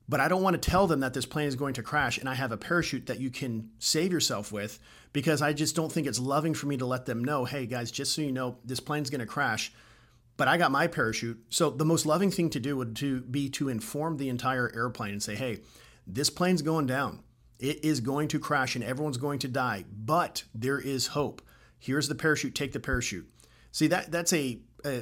but 0.08 0.18
I 0.18 0.28
don't 0.28 0.40
want 0.40 0.54
to 0.54 0.70
tell 0.70 0.86
them 0.86 1.00
that 1.00 1.12
this 1.12 1.26
plane 1.26 1.46
is 1.46 1.56
going 1.56 1.74
to 1.74 1.82
crash 1.82 2.16
and 2.16 2.26
I 2.26 2.34
have 2.36 2.52
a 2.52 2.56
parachute 2.56 3.04
that 3.04 3.20
you 3.20 3.28
can 3.28 3.68
save 3.78 4.12
yourself 4.12 4.50
with 4.50 4.78
because 5.12 5.42
I 5.42 5.52
just 5.52 5.76
don't 5.76 5.92
think 5.92 6.06
it's 6.06 6.18
loving 6.18 6.54
for 6.54 6.68
me 6.68 6.78
to 6.78 6.86
let 6.86 7.04
them 7.04 7.22
know, 7.22 7.44
hey 7.44 7.66
guys, 7.66 7.90
just 7.90 8.14
so 8.14 8.22
you 8.22 8.32
know, 8.32 8.56
this 8.64 8.80
plane's 8.80 9.10
going 9.10 9.20
to 9.20 9.26
crash, 9.26 9.70
but 10.38 10.48
I 10.48 10.56
got 10.56 10.72
my 10.72 10.86
parachute. 10.86 11.38
So 11.50 11.68
the 11.68 11.84
most 11.84 12.06
loving 12.06 12.30
thing 12.30 12.48
to 12.48 12.60
do 12.60 12.78
would 12.78 12.96
to 12.96 13.20
be 13.20 13.50
to 13.50 13.68
inform 13.68 14.16
the 14.16 14.30
entire 14.30 14.72
airplane 14.74 15.12
and 15.12 15.22
say, 15.22 15.34
hey, 15.34 15.60
this 16.06 16.30
plane's 16.30 16.62
going 16.62 16.86
down. 16.86 17.20
It 17.58 17.84
is 17.84 18.00
going 18.00 18.28
to 18.28 18.38
crash 18.38 18.74
and 18.76 18.84
everyone's 18.84 19.16
going 19.16 19.40
to 19.40 19.48
die, 19.48 19.84
but 19.92 20.44
there 20.54 20.78
is 20.78 21.08
hope. 21.08 21.42
Here's 21.78 22.08
the 22.08 22.14
parachute, 22.14 22.54
take 22.54 22.72
the 22.72 22.80
parachute. 22.80 23.28
See 23.72 23.86
that 23.88 24.10
that's 24.10 24.32
a, 24.32 24.58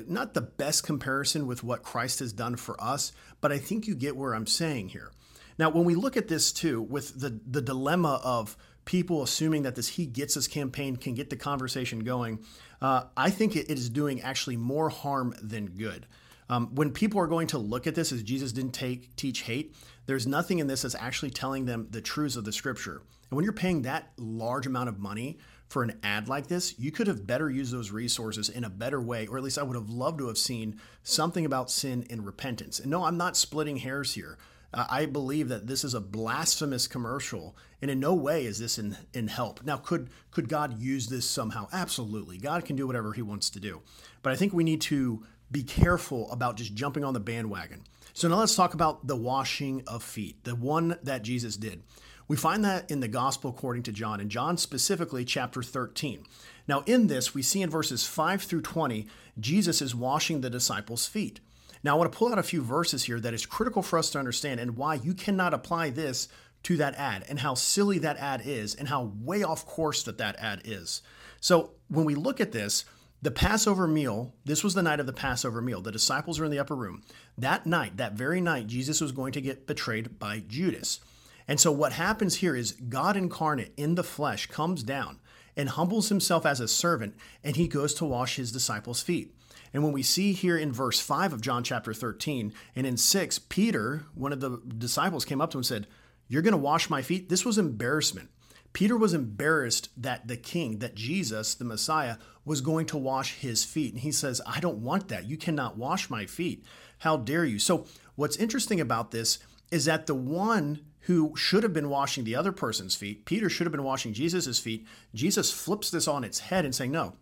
not 0.06 0.34
the 0.34 0.40
best 0.40 0.84
comparison 0.84 1.46
with 1.46 1.62
what 1.62 1.82
Christ 1.82 2.18
has 2.20 2.32
done 2.32 2.56
for 2.56 2.82
us, 2.82 3.12
but 3.40 3.52
I 3.52 3.58
think 3.58 3.86
you 3.86 3.94
get 3.94 4.16
where 4.16 4.34
I'm 4.34 4.46
saying 4.46 4.88
here. 4.90 5.12
Now, 5.58 5.70
when 5.70 5.84
we 5.84 5.94
look 5.94 6.16
at 6.16 6.28
this 6.28 6.52
too 6.52 6.82
with 6.82 7.18
the 7.20 7.40
the 7.46 7.62
dilemma 7.62 8.20
of 8.22 8.56
people 8.84 9.22
assuming 9.22 9.62
that 9.62 9.74
this 9.74 9.88
He 9.88 10.06
Gets 10.06 10.36
Us 10.36 10.46
campaign 10.46 10.96
can 10.96 11.14
get 11.14 11.30
the 11.30 11.36
conversation 11.36 12.00
going, 12.00 12.40
uh, 12.80 13.04
I 13.16 13.30
think 13.30 13.56
it 13.56 13.70
is 13.70 13.90
doing 13.90 14.20
actually 14.22 14.56
more 14.56 14.88
harm 14.88 15.34
than 15.42 15.66
good. 15.66 16.06
Um, 16.48 16.74
when 16.74 16.92
people 16.92 17.20
are 17.20 17.26
going 17.26 17.48
to 17.48 17.58
look 17.58 17.86
at 17.86 17.94
this 17.94 18.12
as 18.12 18.22
Jesus 18.22 18.52
didn't 18.52 18.72
take 18.72 19.14
teach 19.16 19.42
hate, 19.42 19.74
there's 20.06 20.26
nothing 20.26 20.58
in 20.58 20.66
this 20.66 20.82
that's 20.82 20.94
actually 20.94 21.30
telling 21.30 21.64
them 21.64 21.88
the 21.90 22.00
truths 22.00 22.36
of 22.36 22.44
the 22.44 22.52
scripture. 22.52 23.02
And 23.30 23.36
when 23.36 23.44
you're 23.44 23.52
paying 23.52 23.82
that 23.82 24.12
large 24.16 24.66
amount 24.66 24.88
of 24.88 24.98
money 24.98 25.38
for 25.68 25.82
an 25.82 25.98
ad 26.04 26.28
like 26.28 26.46
this, 26.46 26.78
you 26.78 26.92
could 26.92 27.08
have 27.08 27.26
better 27.26 27.50
used 27.50 27.72
those 27.72 27.90
resources 27.90 28.48
in 28.48 28.62
a 28.62 28.70
better 28.70 29.00
way, 29.00 29.26
or 29.26 29.36
at 29.36 29.42
least 29.42 29.58
I 29.58 29.64
would 29.64 29.74
have 29.74 29.90
loved 29.90 30.18
to 30.18 30.28
have 30.28 30.38
seen 30.38 30.80
something 31.02 31.44
about 31.44 31.70
sin 31.70 32.06
and 32.08 32.24
repentance. 32.24 32.78
And 32.78 32.90
no, 32.90 33.04
I'm 33.04 33.16
not 33.16 33.36
splitting 33.36 33.78
hairs 33.78 34.14
here. 34.14 34.38
Uh, 34.72 34.86
I 34.88 35.06
believe 35.06 35.48
that 35.48 35.66
this 35.66 35.84
is 35.84 35.94
a 35.94 36.00
blasphemous 36.00 36.86
commercial, 36.86 37.56
and 37.80 37.90
in 37.90 37.98
no 37.98 38.14
way 38.14 38.44
is 38.44 38.58
this 38.58 38.78
in, 38.78 38.96
in 39.14 39.28
help. 39.28 39.64
Now, 39.64 39.76
could 39.76 40.10
could 40.30 40.48
God 40.48 40.78
use 40.78 41.06
this 41.06 41.28
somehow? 41.28 41.68
Absolutely. 41.72 42.38
God 42.38 42.64
can 42.64 42.76
do 42.76 42.86
whatever 42.86 43.12
He 43.12 43.22
wants 43.22 43.48
to 43.50 43.60
do. 43.60 43.82
But 44.22 44.32
I 44.32 44.36
think 44.36 44.52
we 44.52 44.64
need 44.64 44.80
to 44.82 45.24
be 45.50 45.62
careful 45.62 46.30
about 46.30 46.56
just 46.56 46.74
jumping 46.74 47.04
on 47.04 47.14
the 47.14 47.20
bandwagon. 47.20 47.82
So 48.12 48.28
now 48.28 48.36
let's 48.36 48.56
talk 48.56 48.74
about 48.74 49.06
the 49.06 49.16
washing 49.16 49.82
of 49.86 50.02
feet, 50.02 50.42
the 50.44 50.56
one 50.56 50.96
that 51.02 51.22
Jesus 51.22 51.56
did. 51.56 51.82
We 52.28 52.36
find 52.36 52.64
that 52.64 52.90
in 52.90 53.00
the 53.00 53.08
Gospel 53.08 53.50
according 53.50 53.84
to 53.84 53.92
John, 53.92 54.20
and 54.20 54.30
John 54.30 54.56
specifically, 54.56 55.24
chapter 55.24 55.62
13. 55.62 56.24
Now, 56.66 56.82
in 56.86 57.06
this, 57.06 57.34
we 57.34 57.42
see 57.42 57.62
in 57.62 57.70
verses 57.70 58.06
5 58.06 58.42
through 58.42 58.62
20, 58.62 59.06
Jesus 59.38 59.80
is 59.80 59.94
washing 59.94 60.40
the 60.40 60.50
disciples' 60.50 61.06
feet. 61.06 61.40
Now, 61.84 61.94
I 61.94 61.98
want 61.98 62.10
to 62.10 62.18
pull 62.18 62.32
out 62.32 62.38
a 62.38 62.42
few 62.42 62.62
verses 62.62 63.04
here 63.04 63.20
that 63.20 63.34
is 63.34 63.46
critical 63.46 63.82
for 63.82 63.98
us 63.98 64.10
to 64.10 64.18
understand 64.18 64.58
and 64.58 64.76
why 64.76 64.94
you 64.94 65.14
cannot 65.14 65.54
apply 65.54 65.90
this 65.90 66.26
to 66.64 66.76
that 66.78 66.96
ad 66.96 67.24
and 67.28 67.38
how 67.38 67.54
silly 67.54 67.98
that 67.98 68.16
ad 68.16 68.42
is 68.44 68.74
and 68.74 68.88
how 68.88 69.12
way 69.20 69.44
off 69.44 69.64
course 69.64 70.02
that 70.02 70.18
that 70.18 70.36
ad 70.40 70.62
is. 70.64 71.02
So, 71.40 71.74
when 71.88 72.04
we 72.04 72.16
look 72.16 72.40
at 72.40 72.50
this, 72.50 72.84
the 73.26 73.32
Passover 73.32 73.88
meal, 73.88 74.32
this 74.44 74.62
was 74.62 74.74
the 74.74 74.84
night 74.84 75.00
of 75.00 75.06
the 75.06 75.12
Passover 75.12 75.60
meal. 75.60 75.80
The 75.80 75.90
disciples 75.90 76.38
are 76.38 76.44
in 76.44 76.52
the 76.52 76.60
upper 76.60 76.76
room. 76.76 77.02
That 77.36 77.66
night, 77.66 77.96
that 77.96 78.12
very 78.12 78.40
night, 78.40 78.68
Jesus 78.68 79.00
was 79.00 79.10
going 79.10 79.32
to 79.32 79.40
get 79.40 79.66
betrayed 79.66 80.20
by 80.20 80.44
Judas. 80.46 81.00
And 81.48 81.58
so, 81.58 81.72
what 81.72 81.94
happens 81.94 82.36
here 82.36 82.54
is 82.54 82.76
God 82.88 83.16
incarnate 83.16 83.72
in 83.76 83.96
the 83.96 84.04
flesh 84.04 84.46
comes 84.46 84.84
down 84.84 85.18
and 85.56 85.70
humbles 85.70 86.08
himself 86.08 86.46
as 86.46 86.60
a 86.60 86.68
servant, 86.68 87.16
and 87.42 87.56
he 87.56 87.66
goes 87.66 87.94
to 87.94 88.04
wash 88.04 88.36
his 88.36 88.52
disciples' 88.52 89.02
feet. 89.02 89.34
And 89.74 89.82
when 89.82 89.92
we 89.92 90.04
see 90.04 90.32
here 90.32 90.56
in 90.56 90.72
verse 90.72 91.00
5 91.00 91.32
of 91.32 91.40
John 91.40 91.64
chapter 91.64 91.92
13 91.92 92.52
and 92.76 92.86
in 92.86 92.96
6, 92.96 93.40
Peter, 93.40 94.04
one 94.14 94.32
of 94.32 94.38
the 94.38 94.62
disciples, 94.78 95.24
came 95.24 95.40
up 95.40 95.50
to 95.50 95.56
him 95.56 95.62
and 95.62 95.66
said, 95.66 95.88
You're 96.28 96.42
going 96.42 96.52
to 96.52 96.58
wash 96.58 96.88
my 96.88 97.02
feet? 97.02 97.28
This 97.28 97.44
was 97.44 97.58
embarrassment. 97.58 98.30
Peter 98.76 98.94
was 98.94 99.14
embarrassed 99.14 99.88
that 99.96 100.28
the 100.28 100.36
king, 100.36 100.80
that 100.80 100.94
Jesus, 100.94 101.54
the 101.54 101.64
Messiah, 101.64 102.18
was 102.44 102.60
going 102.60 102.84
to 102.84 102.98
wash 102.98 103.36
his 103.36 103.64
feet. 103.64 103.94
And 103.94 104.02
he 104.02 104.12
says, 104.12 104.42
I 104.46 104.60
don't 104.60 104.82
want 104.82 105.08
that. 105.08 105.24
You 105.24 105.38
cannot 105.38 105.78
wash 105.78 106.10
my 106.10 106.26
feet. 106.26 106.62
How 106.98 107.16
dare 107.16 107.46
you? 107.46 107.58
So, 107.58 107.86
what's 108.16 108.36
interesting 108.36 108.78
about 108.78 109.12
this 109.12 109.38
is 109.70 109.86
that 109.86 110.06
the 110.06 110.14
one 110.14 110.84
who 111.06 111.34
should 111.34 111.62
have 111.62 111.72
been 111.72 111.88
washing 111.88 112.24
the 112.24 112.34
other 112.34 112.52
person's 112.52 112.94
feet, 112.94 113.24
Peter 113.24 113.48
should 113.48 113.66
have 113.66 113.72
been 113.72 113.82
washing 113.82 114.12
Jesus' 114.12 114.58
feet, 114.58 114.86
Jesus 115.14 115.50
flips 115.50 115.90
this 115.90 116.06
on 116.06 116.22
its 116.22 116.40
head 116.40 116.66
and 116.66 116.74
saying, 116.74 116.92
No, 116.92 117.14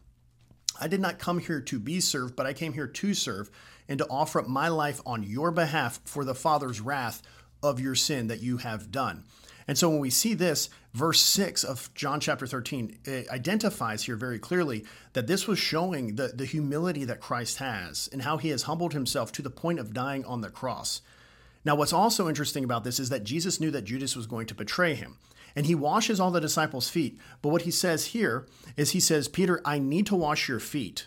I 0.81 0.89
did 0.89 1.01
not 1.01 1.21
come 1.21 1.39
here 1.39 1.61
to 1.61 1.79
be 1.79 2.01
served, 2.01 2.35
but 2.35 2.47
I 2.47 2.53
came 2.53 2.73
here 2.73 2.89
to 2.89 3.15
serve 3.15 3.49
and 3.89 3.99
to 3.99 4.09
offer 4.11 4.41
up 4.41 4.49
my 4.49 4.67
life 4.67 5.01
on 5.07 5.23
your 5.23 5.53
behalf 5.53 6.01
for 6.05 6.25
the 6.25 6.35
Father's 6.35 6.81
wrath 6.81 7.23
of 7.63 7.79
your 7.79 7.95
sin 7.95 8.27
that 8.27 8.43
you 8.43 8.57
have 8.57 8.91
done. 8.91 9.23
And 9.67 9.79
so 9.79 9.89
when 9.89 9.99
we 9.99 10.11
see 10.11 10.35
this, 10.35 10.69
verse 10.93 11.21
6 11.21 11.65
of 11.65 11.93
John 11.95 12.21
chapter 12.21 12.47
13 12.47 12.99
identifies 13.31 14.05
here 14.05 14.17
very 14.17 14.39
clearly 14.39 14.85
that 15.15 15.27
this 15.27 15.47
was 15.47 15.59
showing 15.59 16.17
the, 16.17 16.29
the 16.29 16.45
humility 16.45 17.05
that 17.05 17.21
Christ 17.21 17.59
has 17.59 18.09
and 18.13 18.23
how 18.23 18.37
he 18.37 18.51
has 18.51 18.65
humbled 18.65 18.93
himself 18.93 19.33
to 19.33 19.43
the 19.43 19.51
point 19.51 19.79
of 19.79 19.95
dying 19.95 20.25
on 20.25 20.43
the 20.43 20.51
cross. 20.51 21.01
Now, 21.65 21.75
what's 21.77 21.95
also 21.95 22.29
interesting 22.29 22.63
about 22.63 22.85
this 22.85 23.01
is 23.01 23.09
that 23.09 23.25
Jesus 23.25 23.59
knew 23.59 23.71
that 23.71 23.87
Judas 23.87 24.15
was 24.15 24.27
going 24.27 24.47
to 24.49 24.55
betray 24.55 24.95
him. 24.95 25.17
And 25.57 25.67
he 25.67 25.75
washes 25.75 26.21
all 26.21 26.31
the 26.31 26.41
disciples' 26.41 26.91
feet. 26.91 27.19
But 27.41 27.51
what 27.51 27.63
he 27.63 27.71
says 27.71 28.07
here 28.07 28.47
is 28.77 28.91
he 28.91 29.01
says, 29.01 29.29
Peter, 29.29 29.61
I 29.65 29.79
need 29.79 30.07
to 30.07 30.17
wash 30.17 30.49
your 30.49 30.61
feet 30.61 31.07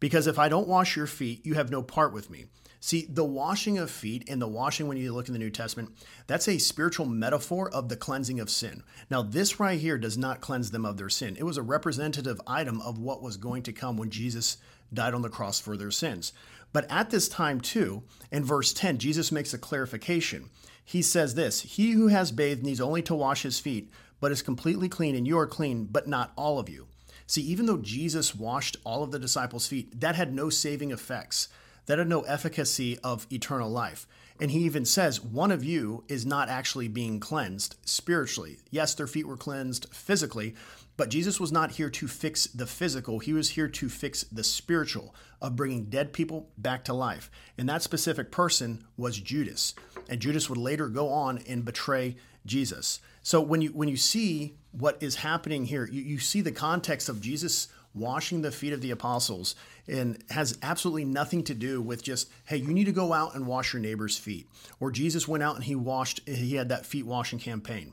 because 0.00 0.26
if 0.26 0.38
I 0.38 0.48
don't 0.48 0.68
wash 0.68 0.96
your 0.96 1.06
feet, 1.06 1.44
you 1.46 1.54
have 1.54 1.70
no 1.70 1.82
part 1.82 2.12
with 2.12 2.30
me. 2.30 2.46
See, 2.86 3.04
the 3.10 3.24
washing 3.24 3.78
of 3.78 3.90
feet 3.90 4.22
and 4.28 4.40
the 4.40 4.46
washing 4.46 4.86
when 4.86 4.96
you 4.96 5.12
look 5.12 5.26
in 5.26 5.32
the 5.32 5.40
New 5.40 5.50
Testament, 5.50 5.90
that's 6.28 6.46
a 6.46 6.58
spiritual 6.58 7.04
metaphor 7.04 7.68
of 7.68 7.88
the 7.88 7.96
cleansing 7.96 8.38
of 8.38 8.48
sin. 8.48 8.84
Now, 9.10 9.22
this 9.22 9.58
right 9.58 9.80
here 9.80 9.98
does 9.98 10.16
not 10.16 10.40
cleanse 10.40 10.70
them 10.70 10.86
of 10.86 10.96
their 10.96 11.08
sin. 11.08 11.34
It 11.36 11.42
was 11.42 11.56
a 11.56 11.62
representative 11.62 12.40
item 12.46 12.80
of 12.80 12.96
what 12.96 13.24
was 13.24 13.38
going 13.38 13.64
to 13.64 13.72
come 13.72 13.96
when 13.96 14.10
Jesus 14.10 14.58
died 14.94 15.14
on 15.14 15.22
the 15.22 15.28
cross 15.28 15.58
for 15.58 15.76
their 15.76 15.90
sins. 15.90 16.32
But 16.72 16.88
at 16.88 17.10
this 17.10 17.28
time, 17.28 17.60
too, 17.60 18.04
in 18.30 18.44
verse 18.44 18.72
10, 18.72 18.98
Jesus 18.98 19.32
makes 19.32 19.52
a 19.52 19.58
clarification. 19.58 20.50
He 20.84 21.02
says 21.02 21.34
this 21.34 21.62
He 21.62 21.90
who 21.90 22.06
has 22.06 22.30
bathed 22.30 22.62
needs 22.62 22.80
only 22.80 23.02
to 23.02 23.16
wash 23.16 23.42
his 23.42 23.58
feet, 23.58 23.90
but 24.20 24.30
is 24.30 24.42
completely 24.42 24.88
clean, 24.88 25.16
and 25.16 25.26
you 25.26 25.36
are 25.40 25.48
clean, 25.48 25.88
but 25.90 26.06
not 26.06 26.32
all 26.36 26.60
of 26.60 26.68
you. 26.68 26.86
See, 27.26 27.42
even 27.42 27.66
though 27.66 27.78
Jesus 27.78 28.36
washed 28.36 28.76
all 28.84 29.02
of 29.02 29.10
the 29.10 29.18
disciples' 29.18 29.66
feet, 29.66 30.00
that 30.00 30.14
had 30.14 30.32
no 30.32 30.50
saving 30.50 30.92
effects 30.92 31.48
that 31.86 31.98
had 31.98 32.08
no 32.08 32.22
efficacy 32.22 32.98
of 33.02 33.26
eternal 33.30 33.70
life. 33.70 34.06
And 34.38 34.50
he 34.50 34.60
even 34.60 34.84
says, 34.84 35.22
one 35.22 35.50
of 35.50 35.64
you 35.64 36.04
is 36.08 36.26
not 36.26 36.48
actually 36.48 36.88
being 36.88 37.20
cleansed 37.20 37.76
spiritually. 37.84 38.58
Yes, 38.70 38.94
their 38.94 39.06
feet 39.06 39.26
were 39.26 39.36
cleansed 39.36 39.86
physically, 39.92 40.54
but 40.96 41.08
Jesus 41.08 41.40
was 41.40 41.52
not 41.52 41.72
here 41.72 41.90
to 41.90 42.06
fix 42.06 42.46
the 42.46 42.66
physical. 42.66 43.18
He 43.18 43.32
was 43.32 43.50
here 43.50 43.68
to 43.68 43.88
fix 43.88 44.24
the 44.24 44.44
spiritual 44.44 45.14
of 45.40 45.56
bringing 45.56 45.86
dead 45.86 46.12
people 46.12 46.50
back 46.58 46.84
to 46.84 46.92
life. 46.92 47.30
And 47.56 47.68
that 47.68 47.82
specific 47.82 48.30
person 48.30 48.84
was 48.96 49.18
Judas. 49.18 49.74
And 50.08 50.20
Judas 50.20 50.48
would 50.48 50.58
later 50.58 50.88
go 50.88 51.08
on 51.08 51.38
and 51.48 51.64
betray 51.64 52.16
Jesus. 52.44 53.00
So 53.22 53.40
when 53.40 53.60
you 53.60 53.70
when 53.70 53.88
you 53.88 53.96
see 53.96 54.56
what 54.72 55.02
is 55.02 55.16
happening 55.16 55.64
here, 55.64 55.88
you, 55.90 56.00
you 56.02 56.18
see 56.18 56.40
the 56.40 56.52
context 56.52 57.08
of 57.08 57.20
Jesus 57.20 57.68
washing 57.96 58.42
the 58.42 58.52
feet 58.52 58.72
of 58.72 58.80
the 58.80 58.90
apostles 58.90 59.54
and 59.88 60.22
has 60.30 60.58
absolutely 60.62 61.04
nothing 61.04 61.42
to 61.44 61.54
do 61.54 61.80
with 61.80 62.02
just 62.02 62.30
hey 62.46 62.56
you 62.56 62.72
need 62.72 62.84
to 62.84 62.92
go 62.92 63.12
out 63.12 63.34
and 63.34 63.46
wash 63.46 63.72
your 63.72 63.80
neighbor's 63.80 64.16
feet. 64.16 64.48
Or 64.80 64.90
jesus 64.90 65.28
went 65.28 65.42
out 65.42 65.56
and 65.56 65.64
he 65.64 65.74
washed 65.74 66.20
he 66.28 66.56
had 66.56 66.68
that 66.68 66.86
feet 66.86 67.06
washing 67.06 67.38
campaign. 67.38 67.92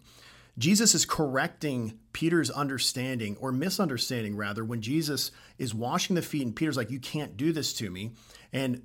Jesus 0.57 0.93
is 0.93 1.05
correcting 1.05 1.97
peter's 2.11 2.49
understanding 2.49 3.37
or 3.39 3.51
misunderstanding 3.51 4.35
rather 4.35 4.63
when 4.63 4.81
jesus 4.81 5.31
is 5.57 5.73
washing 5.73 6.15
the 6.15 6.21
feet 6.21 6.45
and 6.45 6.55
peter's 6.55 6.77
like 6.77 6.91
you 6.91 6.99
can't 6.99 7.37
do 7.37 7.51
this 7.51 7.73
to 7.73 7.89
me. 7.89 8.11
And 8.51 8.83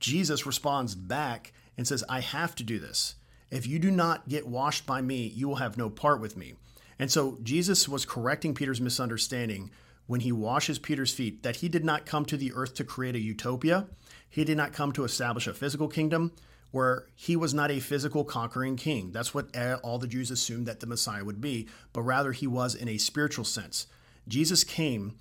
jesus 0.00 0.46
responds 0.46 0.94
back 0.94 1.52
and 1.76 1.86
says 1.86 2.04
i 2.08 2.20
have 2.20 2.54
to 2.56 2.62
do 2.62 2.78
this. 2.78 3.16
If 3.50 3.66
you 3.66 3.78
do 3.78 3.90
not 3.90 4.28
get 4.28 4.46
washed 4.46 4.86
by 4.86 5.00
me 5.00 5.26
you 5.26 5.48
will 5.48 5.56
have 5.56 5.76
no 5.76 5.90
part 5.90 6.20
with 6.20 6.36
me. 6.36 6.54
And 6.98 7.10
so 7.10 7.38
jesus 7.42 7.88
was 7.88 8.06
correcting 8.06 8.54
peter's 8.54 8.80
misunderstanding 8.80 9.70
when 10.06 10.20
he 10.20 10.32
washes 10.32 10.78
Peter's 10.78 11.12
feet 11.12 11.42
that 11.42 11.56
he 11.56 11.68
did 11.68 11.84
not 11.84 12.06
come 12.06 12.24
to 12.26 12.36
the 12.36 12.52
earth 12.54 12.74
to 12.74 12.84
create 12.84 13.14
a 13.14 13.20
utopia. 13.20 13.86
He 14.28 14.44
did 14.44 14.56
not 14.56 14.72
come 14.72 14.92
to 14.92 15.04
establish 15.04 15.46
a 15.46 15.54
physical 15.54 15.88
kingdom 15.88 16.32
where 16.70 17.06
he 17.14 17.36
was 17.36 17.54
not 17.54 17.70
a 17.70 17.78
physical 17.78 18.24
conquering 18.24 18.76
king. 18.76 19.12
That's 19.12 19.32
what 19.32 19.56
all 19.84 19.98
the 19.98 20.08
Jews 20.08 20.30
assumed 20.32 20.66
that 20.66 20.80
the 20.80 20.88
Messiah 20.88 21.24
would 21.24 21.40
be, 21.40 21.68
but 21.92 22.02
rather 22.02 22.32
he 22.32 22.48
was 22.48 22.74
in 22.74 22.88
a 22.88 22.98
spiritual 22.98 23.44
sense. 23.44 23.86
Jesus 24.26 24.64
came 24.64 25.14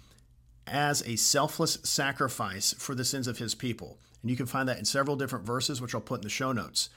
as 0.66 1.02
a 1.04 1.16
selfless 1.16 1.78
sacrifice 1.84 2.74
for 2.78 2.96
the 2.96 3.06
sins 3.06 3.28
of 3.28 3.38
his 3.38 3.54
people. 3.54 4.00
And 4.22 4.32
you 4.32 4.38
can 4.38 4.46
find 4.46 4.68
that 4.68 4.80
in 4.80 4.86
several 4.86 5.16
different 5.16 5.46
verses, 5.46 5.82
which 5.82 5.94
I'll 5.94 6.02
put 6.02 6.20
in 6.20 6.24
the 6.24 6.30
show 6.30 6.54
notes. 6.54 6.90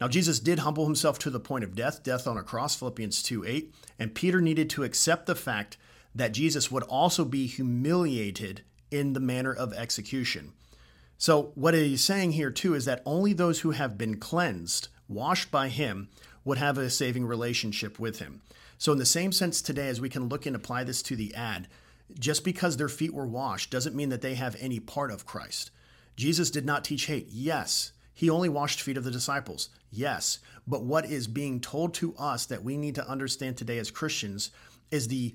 Now, 0.00 0.08
Jesus 0.08 0.38
did 0.38 0.60
humble 0.60 0.84
himself 0.84 1.18
to 1.20 1.30
the 1.30 1.40
point 1.40 1.64
of 1.64 1.74
death, 1.74 2.02
death 2.02 2.26
on 2.26 2.36
a 2.36 2.42
cross, 2.42 2.76
Philippians 2.76 3.22
2 3.22 3.44
8. 3.44 3.74
And 3.98 4.14
Peter 4.14 4.40
needed 4.40 4.68
to 4.70 4.84
accept 4.84 5.26
the 5.26 5.34
fact 5.34 5.76
that 6.14 6.32
Jesus 6.32 6.70
would 6.70 6.82
also 6.84 7.24
be 7.24 7.46
humiliated 7.46 8.62
in 8.90 9.12
the 9.12 9.20
manner 9.20 9.52
of 9.52 9.72
execution. 9.72 10.52
So, 11.18 11.52
what 11.54 11.74
he's 11.74 12.04
saying 12.04 12.32
here 12.32 12.50
too 12.50 12.74
is 12.74 12.84
that 12.84 13.02
only 13.06 13.32
those 13.32 13.60
who 13.60 13.72
have 13.72 13.98
been 13.98 14.18
cleansed, 14.18 14.88
washed 15.08 15.50
by 15.50 15.68
him, 15.68 16.08
would 16.44 16.58
have 16.58 16.78
a 16.78 16.90
saving 16.90 17.24
relationship 17.26 17.98
with 17.98 18.18
him. 18.18 18.42
So, 18.78 18.92
in 18.92 18.98
the 18.98 19.06
same 19.06 19.32
sense 19.32 19.62
today, 19.62 19.88
as 19.88 20.00
we 20.00 20.08
can 20.08 20.28
look 20.28 20.46
and 20.46 20.54
apply 20.54 20.84
this 20.84 21.02
to 21.02 21.16
the 21.16 21.34
ad, 21.34 21.68
just 22.18 22.44
because 22.44 22.76
their 22.76 22.88
feet 22.88 23.14
were 23.14 23.26
washed 23.26 23.70
doesn't 23.70 23.96
mean 23.96 24.10
that 24.10 24.20
they 24.20 24.34
have 24.34 24.56
any 24.60 24.80
part 24.80 25.10
of 25.10 25.26
Christ. 25.26 25.70
Jesus 26.16 26.50
did 26.50 26.64
not 26.64 26.84
teach 26.84 27.06
hate. 27.06 27.28
Yes. 27.30 27.92
He 28.12 28.30
only 28.30 28.48
washed 28.48 28.80
feet 28.80 28.96
of 28.96 29.04
the 29.04 29.10
disciples. 29.10 29.70
Yes. 29.90 30.38
But 30.66 30.84
what 30.84 31.06
is 31.06 31.26
being 31.26 31.60
told 31.60 31.94
to 31.94 32.14
us 32.16 32.46
that 32.46 32.62
we 32.62 32.76
need 32.76 32.94
to 32.94 33.08
understand 33.08 33.56
today 33.56 33.78
as 33.78 33.90
Christians 33.90 34.50
is 34.90 35.08
the 35.08 35.34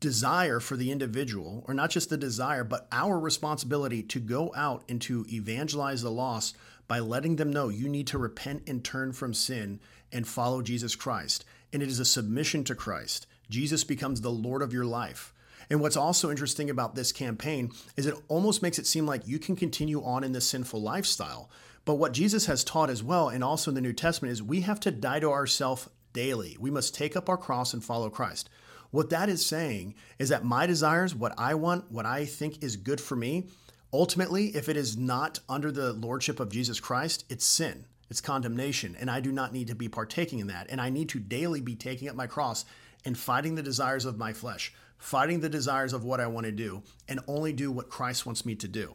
desire 0.00 0.60
for 0.60 0.76
the 0.76 0.92
individual, 0.92 1.64
or 1.66 1.74
not 1.74 1.90
just 1.90 2.10
the 2.10 2.16
desire, 2.16 2.64
but 2.64 2.86
our 2.92 3.18
responsibility 3.18 4.02
to 4.02 4.20
go 4.20 4.52
out 4.54 4.84
and 4.88 5.00
to 5.02 5.26
evangelize 5.32 6.02
the 6.02 6.10
lost 6.10 6.56
by 6.86 7.00
letting 7.00 7.36
them 7.36 7.52
know 7.52 7.68
you 7.68 7.88
need 7.88 8.06
to 8.06 8.18
repent 8.18 8.62
and 8.66 8.84
turn 8.84 9.12
from 9.12 9.34
sin 9.34 9.80
and 10.12 10.28
follow 10.28 10.62
Jesus 10.62 10.94
Christ. 10.94 11.44
And 11.72 11.82
it 11.82 11.88
is 11.88 11.98
a 11.98 12.04
submission 12.04 12.62
to 12.64 12.74
Christ, 12.74 13.26
Jesus 13.50 13.84
becomes 13.84 14.20
the 14.20 14.30
Lord 14.30 14.62
of 14.62 14.72
your 14.72 14.84
life. 14.84 15.32
And 15.70 15.80
what's 15.80 15.96
also 15.96 16.30
interesting 16.30 16.70
about 16.70 16.94
this 16.94 17.12
campaign 17.12 17.72
is 17.96 18.06
it 18.06 18.14
almost 18.28 18.62
makes 18.62 18.78
it 18.78 18.86
seem 18.86 19.06
like 19.06 19.26
you 19.26 19.38
can 19.38 19.56
continue 19.56 20.02
on 20.02 20.24
in 20.24 20.32
this 20.32 20.46
sinful 20.46 20.80
lifestyle. 20.80 21.50
But 21.84 21.94
what 21.94 22.12
Jesus 22.12 22.46
has 22.46 22.64
taught 22.64 22.90
as 22.90 23.02
well, 23.02 23.28
and 23.28 23.42
also 23.42 23.70
in 23.70 23.74
the 23.74 23.80
New 23.80 23.92
Testament, 23.92 24.32
is 24.32 24.42
we 24.42 24.62
have 24.62 24.80
to 24.80 24.90
die 24.90 25.20
to 25.20 25.30
ourselves 25.30 25.88
daily. 26.12 26.56
We 26.60 26.70
must 26.70 26.94
take 26.94 27.16
up 27.16 27.28
our 27.28 27.36
cross 27.36 27.74
and 27.74 27.84
follow 27.84 28.10
Christ. 28.10 28.48
What 28.94 29.10
that 29.10 29.28
is 29.28 29.44
saying 29.44 29.96
is 30.20 30.28
that 30.28 30.44
my 30.44 30.66
desires, 30.66 31.16
what 31.16 31.34
I 31.36 31.56
want, 31.56 31.90
what 31.90 32.06
I 32.06 32.24
think 32.24 32.62
is 32.62 32.76
good 32.76 33.00
for 33.00 33.16
me, 33.16 33.48
ultimately, 33.92 34.54
if 34.54 34.68
it 34.68 34.76
is 34.76 34.96
not 34.96 35.40
under 35.48 35.72
the 35.72 35.92
lordship 35.92 36.38
of 36.38 36.48
Jesus 36.48 36.78
Christ, 36.78 37.24
it's 37.28 37.44
sin, 37.44 37.86
it's 38.08 38.20
condemnation, 38.20 38.94
and 39.00 39.10
I 39.10 39.18
do 39.18 39.32
not 39.32 39.52
need 39.52 39.66
to 39.66 39.74
be 39.74 39.88
partaking 39.88 40.38
in 40.38 40.46
that. 40.46 40.68
And 40.70 40.80
I 40.80 40.90
need 40.90 41.08
to 41.08 41.18
daily 41.18 41.60
be 41.60 41.74
taking 41.74 42.08
up 42.08 42.14
my 42.14 42.28
cross 42.28 42.64
and 43.04 43.18
fighting 43.18 43.56
the 43.56 43.64
desires 43.64 44.04
of 44.04 44.16
my 44.16 44.32
flesh, 44.32 44.72
fighting 44.96 45.40
the 45.40 45.48
desires 45.48 45.92
of 45.92 46.04
what 46.04 46.20
I 46.20 46.28
want 46.28 46.46
to 46.46 46.52
do, 46.52 46.84
and 47.08 47.18
only 47.26 47.52
do 47.52 47.72
what 47.72 47.90
Christ 47.90 48.26
wants 48.26 48.46
me 48.46 48.54
to 48.54 48.68
do. 48.68 48.94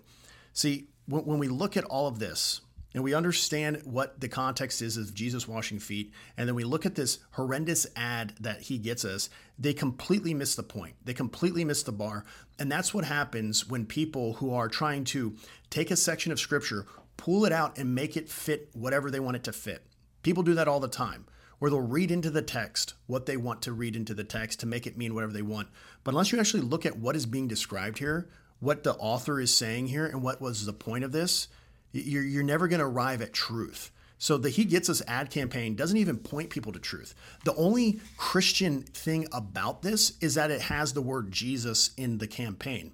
See, 0.54 0.88
when 1.10 1.40
we 1.40 1.50
look 1.50 1.76
at 1.76 1.84
all 1.84 2.08
of 2.08 2.20
this, 2.20 2.62
and 2.94 3.04
we 3.04 3.14
understand 3.14 3.82
what 3.84 4.20
the 4.20 4.28
context 4.28 4.82
is 4.82 4.98
of 4.98 5.14
Jesus 5.14 5.48
washing 5.48 5.80
feet, 5.80 6.12
and 6.38 6.48
then 6.48 6.56
we 6.56 6.64
look 6.64 6.86
at 6.86 6.96
this 6.96 7.20
horrendous 7.32 7.86
ad 7.96 8.34
that 8.40 8.62
he 8.62 8.78
gets 8.78 9.06
us, 9.06 9.30
they 9.58 9.74
completely 9.74 10.34
miss 10.34 10.56
the 10.56 10.64
point. 10.64 10.96
They 11.04 11.14
completely 11.14 11.64
miss 11.64 11.84
the 11.84 11.92
bar. 11.92 12.26
And 12.58 12.72
that's 12.72 12.94
what 12.94 13.06
happens 13.06 13.68
when 13.68 13.86
people 13.86 14.34
who 14.34 14.54
are 14.54 14.68
trying 14.68 15.04
to 15.06 15.36
take 15.70 15.92
a 15.92 15.96
section 15.96 16.32
of 16.32 16.40
scripture, 16.40 16.86
pull 17.18 17.46
it 17.46 17.52
out, 17.52 17.78
and 17.78 17.94
make 17.94 18.18
it 18.18 18.30
fit 18.30 18.70
whatever 18.74 19.12
they 19.12 19.20
want 19.20 19.38
it 19.38 19.44
to 19.44 19.54
fit. 19.54 19.86
People 20.24 20.44
do 20.44 20.56
that 20.56 20.68
all 20.68 20.80
the 20.80 20.88
time 20.88 21.26
where 21.60 21.70
they'll 21.70 21.82
read 21.82 22.10
into 22.10 22.30
the 22.30 22.42
text 22.42 22.94
what 23.06 23.26
they 23.26 23.38
want 23.38 23.62
to 23.62 23.74
read 23.74 23.96
into 23.96 24.14
the 24.14 24.24
text 24.24 24.62
to 24.62 24.66
make 24.66 24.88
it 24.88 24.98
mean 24.98 25.14
whatever 25.14 25.34
they 25.34 25.42
want. 25.42 25.68
But 26.04 26.12
unless 26.12 26.32
you 26.32 26.40
actually 26.40 26.64
look 26.64 26.86
at 26.86 26.98
what 26.98 27.16
is 27.16 27.26
being 27.26 27.48
described 27.48 28.00
here, 28.00 28.30
what 28.60 28.84
the 28.84 28.96
author 28.96 29.40
is 29.40 29.56
saying 29.56 29.88
here, 29.88 30.06
and 30.06 30.22
what 30.22 30.42
was 30.42 30.66
the 30.66 30.74
point 30.74 31.04
of 31.04 31.12
this, 31.12 31.48
you're, 31.92 32.24
you're 32.24 32.44
never 32.44 32.68
going 32.68 32.80
to 32.80 32.86
arrive 32.86 33.22
at 33.22 33.34
truth. 33.34 33.92
So 34.18 34.38
the 34.38 34.50
He 34.50 34.66
Gets 34.66 34.90
Us 34.90 35.02
ad 35.08 35.30
campaign 35.30 35.76
doesn't 35.76 35.98
even 35.98 36.18
point 36.18 36.50
people 36.50 36.74
to 36.74 36.80
truth. 36.80 37.16
The 37.46 37.56
only 37.56 38.02
Christian 38.18 38.82
thing 38.82 39.28
about 39.32 39.82
this 39.82 40.18
is 40.20 40.36
that 40.36 40.52
it 40.52 40.62
has 40.62 40.94
the 40.94 41.02
word 41.02 41.32
Jesus 41.32 41.92
in 41.96 42.18
the 42.18 42.28
campaign. 42.28 42.92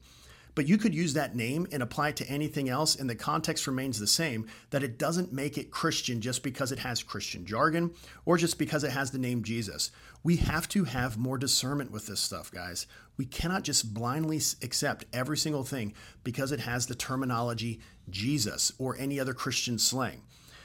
But 0.53 0.69
you 0.69 0.77
could 0.77 0.95
use 0.95 1.13
that 1.13 1.35
name 1.35 1.67
and 1.71 1.83
apply 1.83 2.09
it 2.09 2.15
to 2.17 2.29
anything 2.29 2.69
else, 2.69 2.95
and 2.95 3.09
the 3.09 3.15
context 3.15 3.67
remains 3.67 3.99
the 3.99 4.07
same 4.07 4.47
that 4.69 4.83
it 4.83 4.97
doesn't 4.97 5.33
make 5.33 5.57
it 5.57 5.69
Christian 5.69 6.21
just 6.21 6.43
because 6.43 6.71
it 6.71 6.79
has 6.79 7.03
Christian 7.03 7.45
jargon 7.45 7.91
or 8.23 8.37
just 8.37 8.57
because 8.57 8.85
it 8.85 8.91
has 8.91 9.11
the 9.11 9.17
name 9.17 9.43
Jesus. 9.43 9.91
We 10.23 10.37
have 10.37 10.69
to 10.69 10.85
have 10.85 11.17
more 11.17 11.37
discernment 11.37 11.91
with 11.91 12.07
this 12.07 12.21
stuff, 12.21 12.51
guys. 12.51 12.87
We 13.17 13.25
cannot 13.25 13.63
just 13.63 13.93
blindly 13.93 14.37
accept 14.61 15.05
every 15.11 15.37
single 15.37 15.63
thing 15.63 15.93
because 16.23 16.53
it 16.53 16.61
has 16.61 16.87
the 16.87 16.95
terminology 16.95 17.81
Jesus 18.09 18.71
or 18.77 18.95
any 18.97 19.19
other 19.19 19.33
Christian 19.33 19.77
slang. 19.79 20.21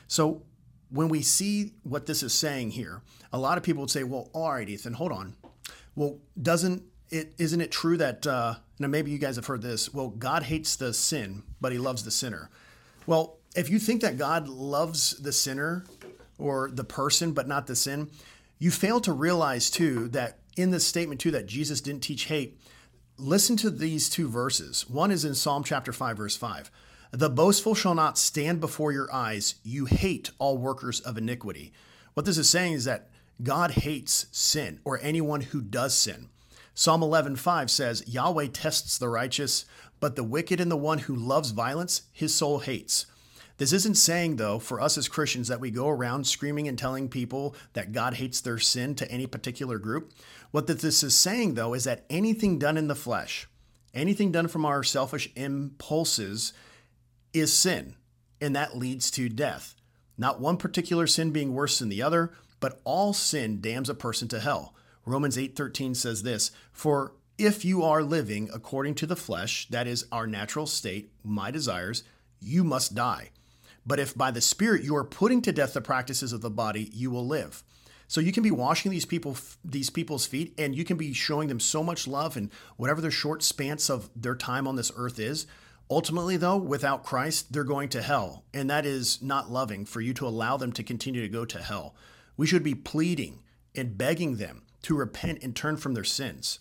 So, 0.08 0.42
when 0.90 1.08
we 1.08 1.22
see 1.22 1.74
what 1.84 2.06
this 2.06 2.22
is 2.22 2.32
saying 2.32 2.72
here, 2.72 3.02
a 3.32 3.38
lot 3.38 3.56
of 3.56 3.64
people 3.64 3.82
would 3.82 3.90
say, 3.90 4.02
well, 4.02 4.28
all 4.32 4.52
right, 4.52 4.68
Ethan, 4.68 4.94
hold 4.94 5.12
on. 5.12 5.36
Well, 5.94 6.18
doesn't 6.40 6.82
it 7.10 7.34
isn't 7.38 7.60
it 7.60 7.70
true 7.70 7.96
that 7.96 8.26
uh, 8.26 8.54
now 8.78 8.88
maybe 8.88 9.10
you 9.10 9.18
guys 9.18 9.36
have 9.36 9.46
heard 9.46 9.62
this? 9.62 9.92
Well, 9.92 10.08
God 10.08 10.44
hates 10.44 10.76
the 10.76 10.92
sin, 10.92 11.42
but 11.60 11.72
He 11.72 11.78
loves 11.78 12.04
the 12.04 12.10
sinner. 12.10 12.50
Well, 13.06 13.38
if 13.56 13.68
you 13.68 13.78
think 13.78 14.00
that 14.02 14.18
God 14.18 14.48
loves 14.48 15.16
the 15.18 15.32
sinner 15.32 15.84
or 16.38 16.70
the 16.72 16.84
person, 16.84 17.32
but 17.32 17.48
not 17.48 17.66
the 17.66 17.76
sin, 17.76 18.10
you 18.58 18.70
fail 18.70 19.00
to 19.00 19.12
realize 19.12 19.70
too 19.70 20.08
that 20.08 20.38
in 20.56 20.70
this 20.70 20.86
statement 20.86 21.20
too 21.20 21.30
that 21.32 21.46
Jesus 21.46 21.80
didn't 21.80 22.02
teach 22.02 22.24
hate. 22.24 22.58
Listen 23.16 23.56
to 23.58 23.70
these 23.70 24.08
two 24.08 24.28
verses. 24.28 24.88
One 24.88 25.10
is 25.10 25.24
in 25.24 25.34
Psalm 25.34 25.64
chapter 25.64 25.92
five, 25.92 26.16
verse 26.16 26.36
five. 26.36 26.70
The 27.12 27.30
boastful 27.30 27.74
shall 27.74 27.94
not 27.94 28.18
stand 28.18 28.60
before 28.60 28.92
your 28.92 29.12
eyes. 29.12 29.56
You 29.64 29.86
hate 29.86 30.30
all 30.38 30.58
workers 30.58 31.00
of 31.00 31.18
iniquity. 31.18 31.72
What 32.14 32.24
this 32.24 32.38
is 32.38 32.48
saying 32.48 32.74
is 32.74 32.84
that 32.84 33.10
God 33.42 33.72
hates 33.72 34.26
sin 34.30 34.80
or 34.84 35.00
anyone 35.02 35.40
who 35.40 35.60
does 35.60 35.94
sin. 35.94 36.28
Psalm 36.74 37.02
11:5 37.02 37.70
says, 37.70 38.04
"Yahweh 38.06 38.48
tests 38.52 38.96
the 38.96 39.08
righteous, 39.08 39.64
but 39.98 40.14
the 40.14 40.22
wicked 40.22 40.60
and 40.60 40.70
the 40.70 40.76
one 40.76 40.98
who 40.98 41.16
loves 41.16 41.50
violence, 41.50 42.02
his 42.12 42.34
soul 42.34 42.60
hates." 42.60 43.06
This 43.58 43.72
isn't 43.72 43.96
saying, 43.96 44.36
though, 44.36 44.58
for 44.58 44.80
us 44.80 44.96
as 44.96 45.08
Christians 45.08 45.48
that 45.48 45.60
we 45.60 45.70
go 45.70 45.88
around 45.88 46.26
screaming 46.26 46.68
and 46.68 46.78
telling 46.78 47.08
people 47.08 47.54
that 47.74 47.92
God 47.92 48.14
hates 48.14 48.40
their 48.40 48.58
sin 48.58 48.94
to 48.94 49.10
any 49.10 49.26
particular 49.26 49.78
group. 49.78 50.12
What 50.50 50.66
this 50.66 51.02
is 51.02 51.14
saying, 51.14 51.54
though, 51.54 51.74
is 51.74 51.84
that 51.84 52.06
anything 52.08 52.58
done 52.58 52.78
in 52.78 52.88
the 52.88 52.94
flesh, 52.94 53.48
anything 53.92 54.32
done 54.32 54.48
from 54.48 54.64
our 54.64 54.82
selfish 54.82 55.30
impulses, 55.34 56.54
is 57.32 57.52
sin, 57.52 57.94
and 58.40 58.54
that 58.56 58.76
leads 58.76 59.10
to 59.12 59.28
death. 59.28 59.74
Not 60.18 60.40
one 60.40 60.56
particular 60.56 61.06
sin 61.06 61.30
being 61.30 61.54
worse 61.54 61.78
than 61.78 61.88
the 61.88 62.02
other, 62.02 62.32
but 62.60 62.80
all 62.84 63.12
sin 63.12 63.60
damns 63.60 63.88
a 63.88 63.94
person 63.94 64.28
to 64.28 64.40
hell. 64.40 64.74
Romans 65.06 65.38
8:13 65.38 65.94
says 65.94 66.22
this, 66.22 66.50
"For 66.72 67.14
if 67.38 67.64
you 67.64 67.82
are 67.82 68.02
living 68.02 68.50
according 68.52 68.94
to 68.96 69.06
the 69.06 69.16
flesh, 69.16 69.66
that 69.70 69.86
is 69.86 70.04
our 70.12 70.26
natural 70.26 70.66
state, 70.66 71.10
my 71.24 71.50
desires, 71.50 72.02
you 72.38 72.62
must 72.64 72.94
die. 72.94 73.30
But 73.86 73.98
if 73.98 74.14
by 74.14 74.30
the 74.30 74.42
Spirit 74.42 74.84
you 74.84 74.94
are 74.94 75.04
putting 75.04 75.40
to 75.42 75.52
death 75.52 75.72
the 75.72 75.80
practices 75.80 76.34
of 76.34 76.42
the 76.42 76.50
body, 76.50 76.90
you 76.92 77.10
will 77.10 77.26
live." 77.26 77.64
So 78.08 78.20
you 78.20 78.32
can 78.32 78.42
be 78.42 78.50
washing 78.50 78.90
these 78.90 79.06
people 79.06 79.38
these 79.64 79.88
people's 79.88 80.26
feet 80.26 80.52
and 80.58 80.74
you 80.74 80.84
can 80.84 80.96
be 80.96 81.12
showing 81.12 81.48
them 81.48 81.60
so 81.60 81.82
much 81.82 82.08
love 82.08 82.36
and 82.36 82.50
whatever 82.76 83.00
their 83.00 83.10
short 83.10 83.42
spans 83.42 83.88
of 83.88 84.10
their 84.14 84.34
time 84.34 84.66
on 84.66 84.76
this 84.76 84.90
earth 84.96 85.18
is. 85.18 85.46
Ultimately 85.90 86.36
though, 86.36 86.56
without 86.56 87.02
Christ, 87.02 87.52
they're 87.52 87.64
going 87.64 87.88
to 87.90 88.02
hell, 88.02 88.44
and 88.54 88.70
that 88.70 88.86
is 88.86 89.20
not 89.20 89.50
loving 89.50 89.84
for 89.84 90.00
you 90.00 90.14
to 90.14 90.26
allow 90.26 90.56
them 90.56 90.72
to 90.72 90.84
continue 90.84 91.20
to 91.20 91.28
go 91.28 91.44
to 91.44 91.60
hell. 91.60 91.96
We 92.36 92.46
should 92.46 92.62
be 92.62 92.76
pleading 92.76 93.40
and 93.74 93.98
begging 93.98 94.36
them 94.36 94.62
to 94.82 94.96
repent 94.96 95.42
and 95.42 95.54
turn 95.54 95.76
from 95.76 95.94
their 95.94 96.04
sins. 96.04 96.60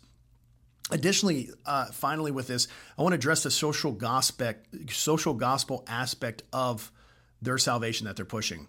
Additionally, 0.91 1.51
uh, 1.67 1.85
finally, 1.91 2.31
with 2.31 2.47
this, 2.47 2.67
I 2.97 3.03
want 3.03 3.13
to 3.13 3.17
address 3.17 3.43
the 3.43 3.51
social 3.51 3.91
gospel, 3.91 4.53
social 4.89 5.35
gospel 5.35 5.83
aspect 5.87 6.41
of 6.51 6.91
their 7.41 7.59
salvation 7.59 8.07
that 8.07 8.15
they're 8.15 8.25
pushing. 8.25 8.67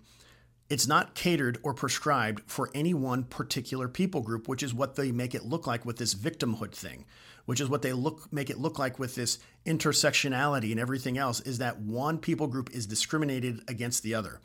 It's 0.71 0.87
not 0.87 1.17
catered 1.17 1.59
or 1.65 1.75
prescribed 1.75 2.43
for 2.47 2.71
any 2.73 2.95
one 2.95 3.25
particular 3.25 3.89
people 3.89 4.21
group, 4.21 4.47
which 4.47 4.63
is 4.63 4.73
what 4.73 4.95
they 4.95 5.11
make 5.11 5.35
it 5.35 5.45
look 5.45 5.67
like 5.67 5.85
with 5.85 5.97
this 5.97 6.15
victimhood 6.15 6.73
thing, 6.73 7.07
which 7.45 7.61
is 7.61 7.69
what 7.69 7.83
they 7.83 7.93
look 7.93 8.33
make 8.33 8.51
it 8.51 8.59
look 8.59 8.79
like 8.79 8.97
with 8.97 9.17
this 9.17 9.41
intersectionality 9.67 10.71
and 10.71 10.79
everything 10.79 11.19
else, 11.19 11.41
is 11.41 11.59
that 11.59 11.81
one 11.81 12.19
people 12.19 12.47
group 12.47 12.71
is 12.71 12.87
discriminated 12.87 13.63
against 13.67 14.05
the 14.05 14.15
other. 14.15 14.41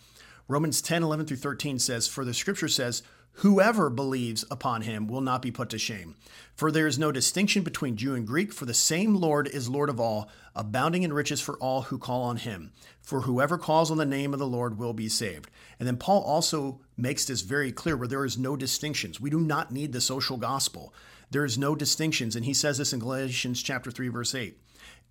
Romans 0.47 0.81
10, 0.81 1.03
11 1.03 1.27
through 1.27 1.37
13 1.37 1.77
says, 1.77 2.07
For 2.07 2.25
the 2.25 2.33
scripture 2.33 2.67
says, 2.69 3.03
Whoever 3.39 3.89
believes 3.89 4.45
upon 4.49 4.83
him 4.83 5.07
will 5.07 5.21
not 5.21 5.41
be 5.41 5.51
put 5.51 5.69
to 5.69 5.77
shame. 5.77 6.15
For 6.55 6.71
there 6.71 6.87
is 6.87 6.97
no 6.97 7.11
distinction 7.11 7.63
between 7.63 7.97
Jew 7.97 8.15
and 8.15 8.25
Greek, 8.25 8.53
for 8.53 8.65
the 8.65 8.73
same 8.73 9.15
Lord 9.15 9.49
is 9.49 9.67
Lord 9.67 9.89
of 9.89 9.99
all, 9.99 10.29
abounding 10.55 11.03
in 11.03 11.11
riches 11.11 11.41
for 11.41 11.57
all 11.57 11.83
who 11.83 11.97
call 11.97 12.23
on 12.23 12.37
him. 12.37 12.71
For 13.01 13.21
whoever 13.21 13.57
calls 13.57 13.91
on 13.91 13.97
the 13.97 14.05
name 14.05 14.31
of 14.31 14.39
the 14.39 14.47
Lord 14.47 14.77
will 14.77 14.93
be 14.93 15.09
saved. 15.09 15.49
And 15.79 15.87
then 15.87 15.97
Paul 15.97 16.21
also 16.21 16.79
makes 16.95 17.25
this 17.25 17.41
very 17.41 17.73
clear 17.73 17.97
where 17.97 18.07
there 18.07 18.23
is 18.23 18.37
no 18.37 18.55
distinctions. 18.55 19.19
We 19.19 19.29
do 19.29 19.39
not 19.39 19.69
need 19.69 19.91
the 19.91 19.99
social 19.99 20.37
gospel. 20.37 20.93
There 21.29 21.43
is 21.43 21.57
no 21.57 21.75
distinctions. 21.75 22.37
And 22.37 22.45
he 22.45 22.53
says 22.53 22.77
this 22.77 22.93
in 22.93 22.99
Galatians 22.99 23.61
chapter 23.61 23.91
3, 23.91 24.07
verse 24.07 24.33
8. 24.33 24.57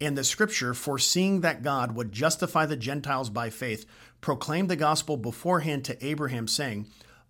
And 0.00 0.16
the 0.16 0.24
scripture, 0.24 0.72
foreseeing 0.72 1.42
that 1.42 1.62
God 1.62 1.94
would 1.94 2.10
justify 2.10 2.64
the 2.64 2.76
Gentiles 2.76 3.28
by 3.28 3.50
faith, 3.50 3.84
proclaimed 4.22 4.70
the 4.70 4.76
gospel 4.76 5.18
beforehand 5.18 5.84
to 5.84 6.04
Abraham, 6.04 6.48
saying, 6.48 6.86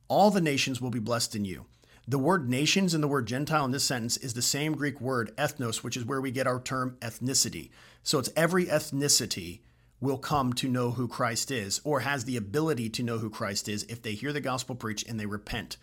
all 0.08 0.30
the 0.30 0.40
nations 0.40 0.80
will 0.80 0.90
be 0.90 0.98
blessed 0.98 1.34
in 1.34 1.44
you. 1.44 1.66
The 2.06 2.18
word 2.18 2.50
nations 2.50 2.92
and 2.92 3.02
the 3.02 3.08
word 3.08 3.26
Gentile 3.26 3.64
in 3.64 3.70
this 3.70 3.84
sentence 3.84 4.18
is 4.18 4.34
the 4.34 4.42
same 4.42 4.74
Greek 4.74 5.00
word 5.00 5.34
ethnos, 5.36 5.82
which 5.82 5.96
is 5.96 6.04
where 6.04 6.20
we 6.20 6.30
get 6.30 6.46
our 6.46 6.60
term 6.60 6.96
ethnicity. 7.00 7.70
So 8.02 8.18
it's 8.18 8.30
every 8.36 8.66
ethnicity 8.66 9.60
will 10.00 10.18
come 10.18 10.52
to 10.52 10.68
know 10.68 10.90
who 10.90 11.08
Christ 11.08 11.50
is 11.50 11.80
or 11.82 12.00
has 12.00 12.24
the 12.24 12.36
ability 12.36 12.90
to 12.90 13.02
know 13.02 13.18
who 13.18 13.30
Christ 13.30 13.68
is 13.68 13.84
if 13.84 14.02
they 14.02 14.12
hear 14.12 14.34
the 14.34 14.40
gospel 14.42 14.74
preached 14.74 15.08
and 15.08 15.18
they 15.18 15.24
repent. 15.24 15.78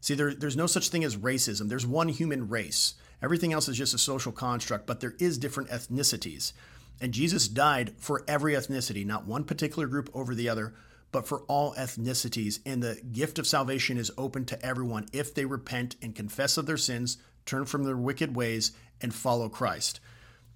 See, 0.00 0.14
there, 0.14 0.32
there's 0.32 0.56
no 0.56 0.66
such 0.66 0.90
thing 0.90 1.02
as 1.02 1.16
racism. 1.16 1.68
There's 1.68 1.86
one 1.86 2.08
human 2.08 2.48
race. 2.48 2.94
Everything 3.20 3.52
else 3.52 3.68
is 3.68 3.78
just 3.78 3.94
a 3.94 3.98
social 3.98 4.32
construct, 4.32 4.86
but 4.86 5.00
there 5.00 5.16
is 5.18 5.38
different 5.38 5.70
ethnicities. 5.70 6.52
And 7.00 7.12
Jesus 7.12 7.48
died 7.48 7.94
for 7.98 8.22
every 8.28 8.52
ethnicity, 8.52 9.04
not 9.04 9.26
one 9.26 9.44
particular 9.44 9.88
group 9.88 10.08
over 10.14 10.34
the 10.34 10.48
other, 10.48 10.74
but 11.14 11.28
for 11.28 11.42
all 11.42 11.76
ethnicities. 11.76 12.58
And 12.66 12.82
the 12.82 13.00
gift 13.12 13.38
of 13.38 13.46
salvation 13.46 13.98
is 13.98 14.10
open 14.18 14.44
to 14.46 14.66
everyone 14.66 15.06
if 15.12 15.32
they 15.32 15.44
repent 15.44 15.94
and 16.02 16.12
confess 16.12 16.56
of 16.56 16.66
their 16.66 16.76
sins, 16.76 17.18
turn 17.46 17.66
from 17.66 17.84
their 17.84 17.96
wicked 17.96 18.34
ways, 18.34 18.72
and 19.00 19.14
follow 19.14 19.48
Christ. 19.48 20.00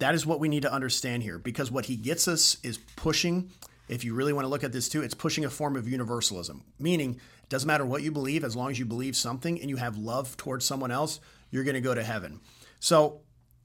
That 0.00 0.16
is 0.16 0.26
what 0.26 0.40
we 0.40 0.48
need 0.48 0.62
to 0.62 0.72
understand 0.72 1.22
here 1.22 1.38
because 1.38 1.70
what 1.70 1.84
he 1.84 1.94
gets 1.94 2.26
us 2.26 2.56
is 2.64 2.78
pushing, 2.96 3.52
if 3.86 4.02
you 4.02 4.14
really 4.14 4.32
want 4.32 4.46
to 4.46 4.48
look 4.48 4.64
at 4.64 4.72
this 4.72 4.88
too, 4.88 5.00
it's 5.00 5.14
pushing 5.14 5.44
a 5.44 5.50
form 5.50 5.76
of 5.76 5.86
universalism, 5.86 6.64
meaning 6.80 7.20
it 7.44 7.48
doesn't 7.48 7.68
matter 7.68 7.86
what 7.86 8.02
you 8.02 8.10
believe, 8.10 8.42
as 8.42 8.56
long 8.56 8.72
as 8.72 8.80
you 8.80 8.84
believe 8.84 9.14
something 9.14 9.60
and 9.60 9.70
you 9.70 9.76
have 9.76 9.96
love 9.96 10.36
towards 10.36 10.64
someone 10.64 10.90
else, 10.90 11.20
you're 11.52 11.62
going 11.62 11.74
to 11.76 11.80
go 11.80 11.94
to 11.94 12.02
heaven. 12.02 12.40
So 12.80 13.20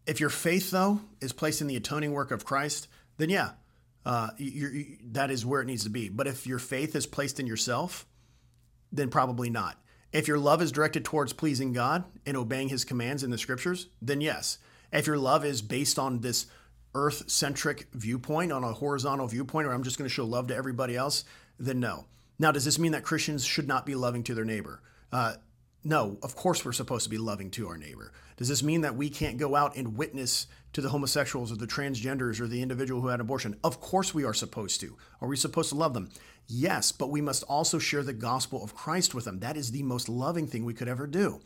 if 0.05 0.19
your 0.19 0.29
faith, 0.29 0.69
though, 0.69 1.01
is 1.21 1.33
placed 1.33 1.59
in 1.59 1.65
the 1.65 1.75
atoning 1.75 2.11
work 2.11 2.29
of 2.29 2.45
Christ, 2.45 2.87
then 3.17 3.31
yeah, 3.31 3.53
uh, 4.05 4.29
you, 4.37 4.97
that 5.11 5.31
is 5.31 5.45
where 5.45 5.61
it 5.61 5.65
needs 5.65 5.83
to 5.83 5.89
be. 5.89 6.09
But 6.09 6.27
if 6.27 6.45
your 6.45 6.59
faith 6.59 6.95
is 6.95 7.05
placed 7.05 7.39
in 7.39 7.47
yourself, 7.47 8.05
then 8.91 9.09
probably 9.09 9.49
not. 9.49 9.77
If 10.11 10.27
your 10.27 10.37
love 10.37 10.61
is 10.61 10.71
directed 10.71 11.03
towards 11.03 11.33
pleasing 11.33 11.73
God 11.73 12.03
and 12.25 12.37
obeying 12.37 12.69
his 12.69 12.85
commands 12.85 13.23
in 13.23 13.31
the 13.31 13.37
scriptures, 13.37 13.87
then 14.01 14.21
yes. 14.21 14.59
If 14.91 15.07
your 15.07 15.17
love 15.17 15.43
is 15.43 15.61
based 15.61 15.97
on 15.97 16.19
this 16.19 16.45
earth 16.93 17.29
centric 17.29 17.87
viewpoint, 17.93 18.51
on 18.51 18.63
a 18.63 18.73
horizontal 18.73 19.27
viewpoint, 19.27 19.67
or 19.67 19.73
I'm 19.73 19.83
just 19.83 19.97
going 19.97 20.07
to 20.07 20.13
show 20.13 20.25
love 20.25 20.47
to 20.47 20.55
everybody 20.55 20.95
else, 20.95 21.25
then 21.57 21.79
no. 21.79 22.05
Now, 22.37 22.51
does 22.51 22.65
this 22.65 22.77
mean 22.77 22.91
that 22.91 23.03
Christians 23.03 23.43
should 23.43 23.67
not 23.67 23.85
be 23.85 23.95
loving 23.95 24.23
to 24.23 24.35
their 24.35 24.45
neighbor? 24.45 24.81
Uh, 25.11 25.35
no, 25.83 26.17
of 26.23 26.35
course 26.35 26.63
we're 26.63 26.71
supposed 26.71 27.03
to 27.03 27.09
be 27.09 27.17
loving 27.17 27.51
to 27.51 27.67
our 27.67 27.77
neighbor. 27.77 28.11
Does 28.37 28.47
this 28.47 28.63
mean 28.63 28.81
that 28.81 28.95
we 28.95 29.09
can't 29.09 29.37
go 29.37 29.55
out 29.55 29.75
and 29.75 29.97
witness 29.97 30.47
to 30.73 30.81
the 30.81 30.89
homosexuals 30.89 31.51
or 31.51 31.55
the 31.55 31.67
transgenders 31.67 32.39
or 32.39 32.47
the 32.47 32.61
individual 32.61 33.01
who 33.01 33.09
had 33.09 33.19
abortion? 33.19 33.57
Of 33.63 33.79
course 33.79 34.13
we 34.13 34.23
are 34.23 34.33
supposed 34.33 34.79
to. 34.81 34.97
Are 35.21 35.27
we 35.27 35.35
supposed 35.35 35.69
to 35.69 35.75
love 35.75 35.93
them? 35.93 36.09
Yes, 36.47 36.91
but 36.91 37.09
we 37.09 37.21
must 37.21 37.43
also 37.43 37.79
share 37.79 38.03
the 38.03 38.13
gospel 38.13 38.63
of 38.63 38.75
Christ 38.75 39.13
with 39.13 39.25
them. 39.25 39.39
That 39.39 39.57
is 39.57 39.71
the 39.71 39.83
most 39.83 40.09
loving 40.09 40.47
thing 40.47 40.65
we 40.65 40.73
could 40.73 40.87
ever 40.87 41.07
do. 41.07 41.41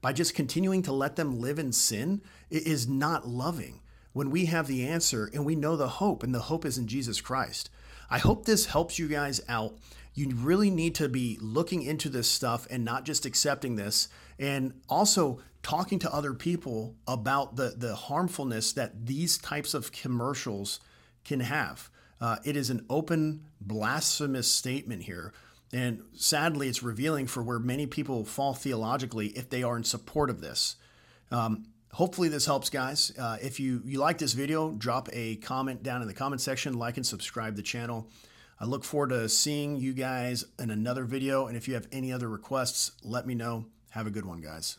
By 0.00 0.12
just 0.12 0.34
continuing 0.34 0.82
to 0.82 0.92
let 0.92 1.16
them 1.16 1.40
live 1.40 1.58
in 1.58 1.72
sin, 1.72 2.20
it 2.50 2.66
is 2.66 2.88
not 2.88 3.26
loving. 3.26 3.80
When 4.12 4.30
we 4.30 4.46
have 4.46 4.66
the 4.66 4.86
answer 4.86 5.30
and 5.32 5.44
we 5.44 5.56
know 5.56 5.76
the 5.76 5.88
hope, 5.88 6.22
and 6.22 6.34
the 6.34 6.40
hope 6.40 6.64
is 6.64 6.78
in 6.78 6.86
Jesus 6.86 7.20
Christ. 7.20 7.70
I 8.10 8.18
hope 8.18 8.44
this 8.44 8.66
helps 8.66 8.98
you 8.98 9.08
guys 9.08 9.40
out 9.48 9.74
you 10.14 10.30
really 10.36 10.70
need 10.70 10.94
to 10.94 11.08
be 11.08 11.38
looking 11.40 11.82
into 11.82 12.08
this 12.08 12.28
stuff 12.28 12.66
and 12.70 12.84
not 12.84 13.04
just 13.04 13.26
accepting 13.26 13.76
this 13.76 14.08
and 14.38 14.72
also 14.88 15.40
talking 15.62 15.98
to 15.98 16.14
other 16.14 16.34
people 16.34 16.94
about 17.06 17.56
the 17.56 17.74
the 17.76 17.94
harmfulness 17.94 18.72
that 18.72 19.06
these 19.06 19.38
types 19.38 19.74
of 19.74 19.92
commercials 19.92 20.80
can 21.24 21.40
have. 21.40 21.90
Uh, 22.20 22.36
it 22.44 22.56
is 22.56 22.70
an 22.70 22.84
open 22.88 23.44
blasphemous 23.60 24.50
statement 24.50 25.02
here 25.02 25.32
and 25.72 26.02
sadly 26.14 26.68
it's 26.68 26.82
revealing 26.82 27.26
for 27.26 27.42
where 27.42 27.58
many 27.58 27.86
people 27.86 28.24
fall 28.24 28.54
theologically 28.54 29.28
if 29.28 29.50
they 29.50 29.62
are 29.62 29.76
in 29.76 29.84
support 29.84 30.30
of 30.30 30.40
this. 30.40 30.76
Um, 31.32 31.66
hopefully 31.92 32.28
this 32.28 32.46
helps 32.46 32.70
guys. 32.70 33.12
Uh, 33.18 33.38
if 33.42 33.58
you 33.58 33.82
you 33.84 33.98
like 33.98 34.18
this 34.18 34.32
video 34.32 34.70
drop 34.70 35.08
a 35.12 35.36
comment 35.36 35.82
down 35.82 36.02
in 36.02 36.08
the 36.08 36.14
comment 36.14 36.40
section 36.40 36.74
like 36.74 36.96
and 36.96 37.06
subscribe 37.06 37.56
the 37.56 37.62
channel 37.62 38.08
I 38.60 38.66
look 38.66 38.84
forward 38.84 39.10
to 39.10 39.28
seeing 39.28 39.76
you 39.76 39.92
guys 39.92 40.44
in 40.58 40.70
another 40.70 41.04
video. 41.04 41.46
And 41.46 41.56
if 41.56 41.66
you 41.68 41.74
have 41.74 41.88
any 41.90 42.12
other 42.12 42.28
requests, 42.28 42.92
let 43.02 43.26
me 43.26 43.34
know. 43.34 43.66
Have 43.90 44.06
a 44.06 44.10
good 44.10 44.24
one, 44.24 44.40
guys. 44.40 44.78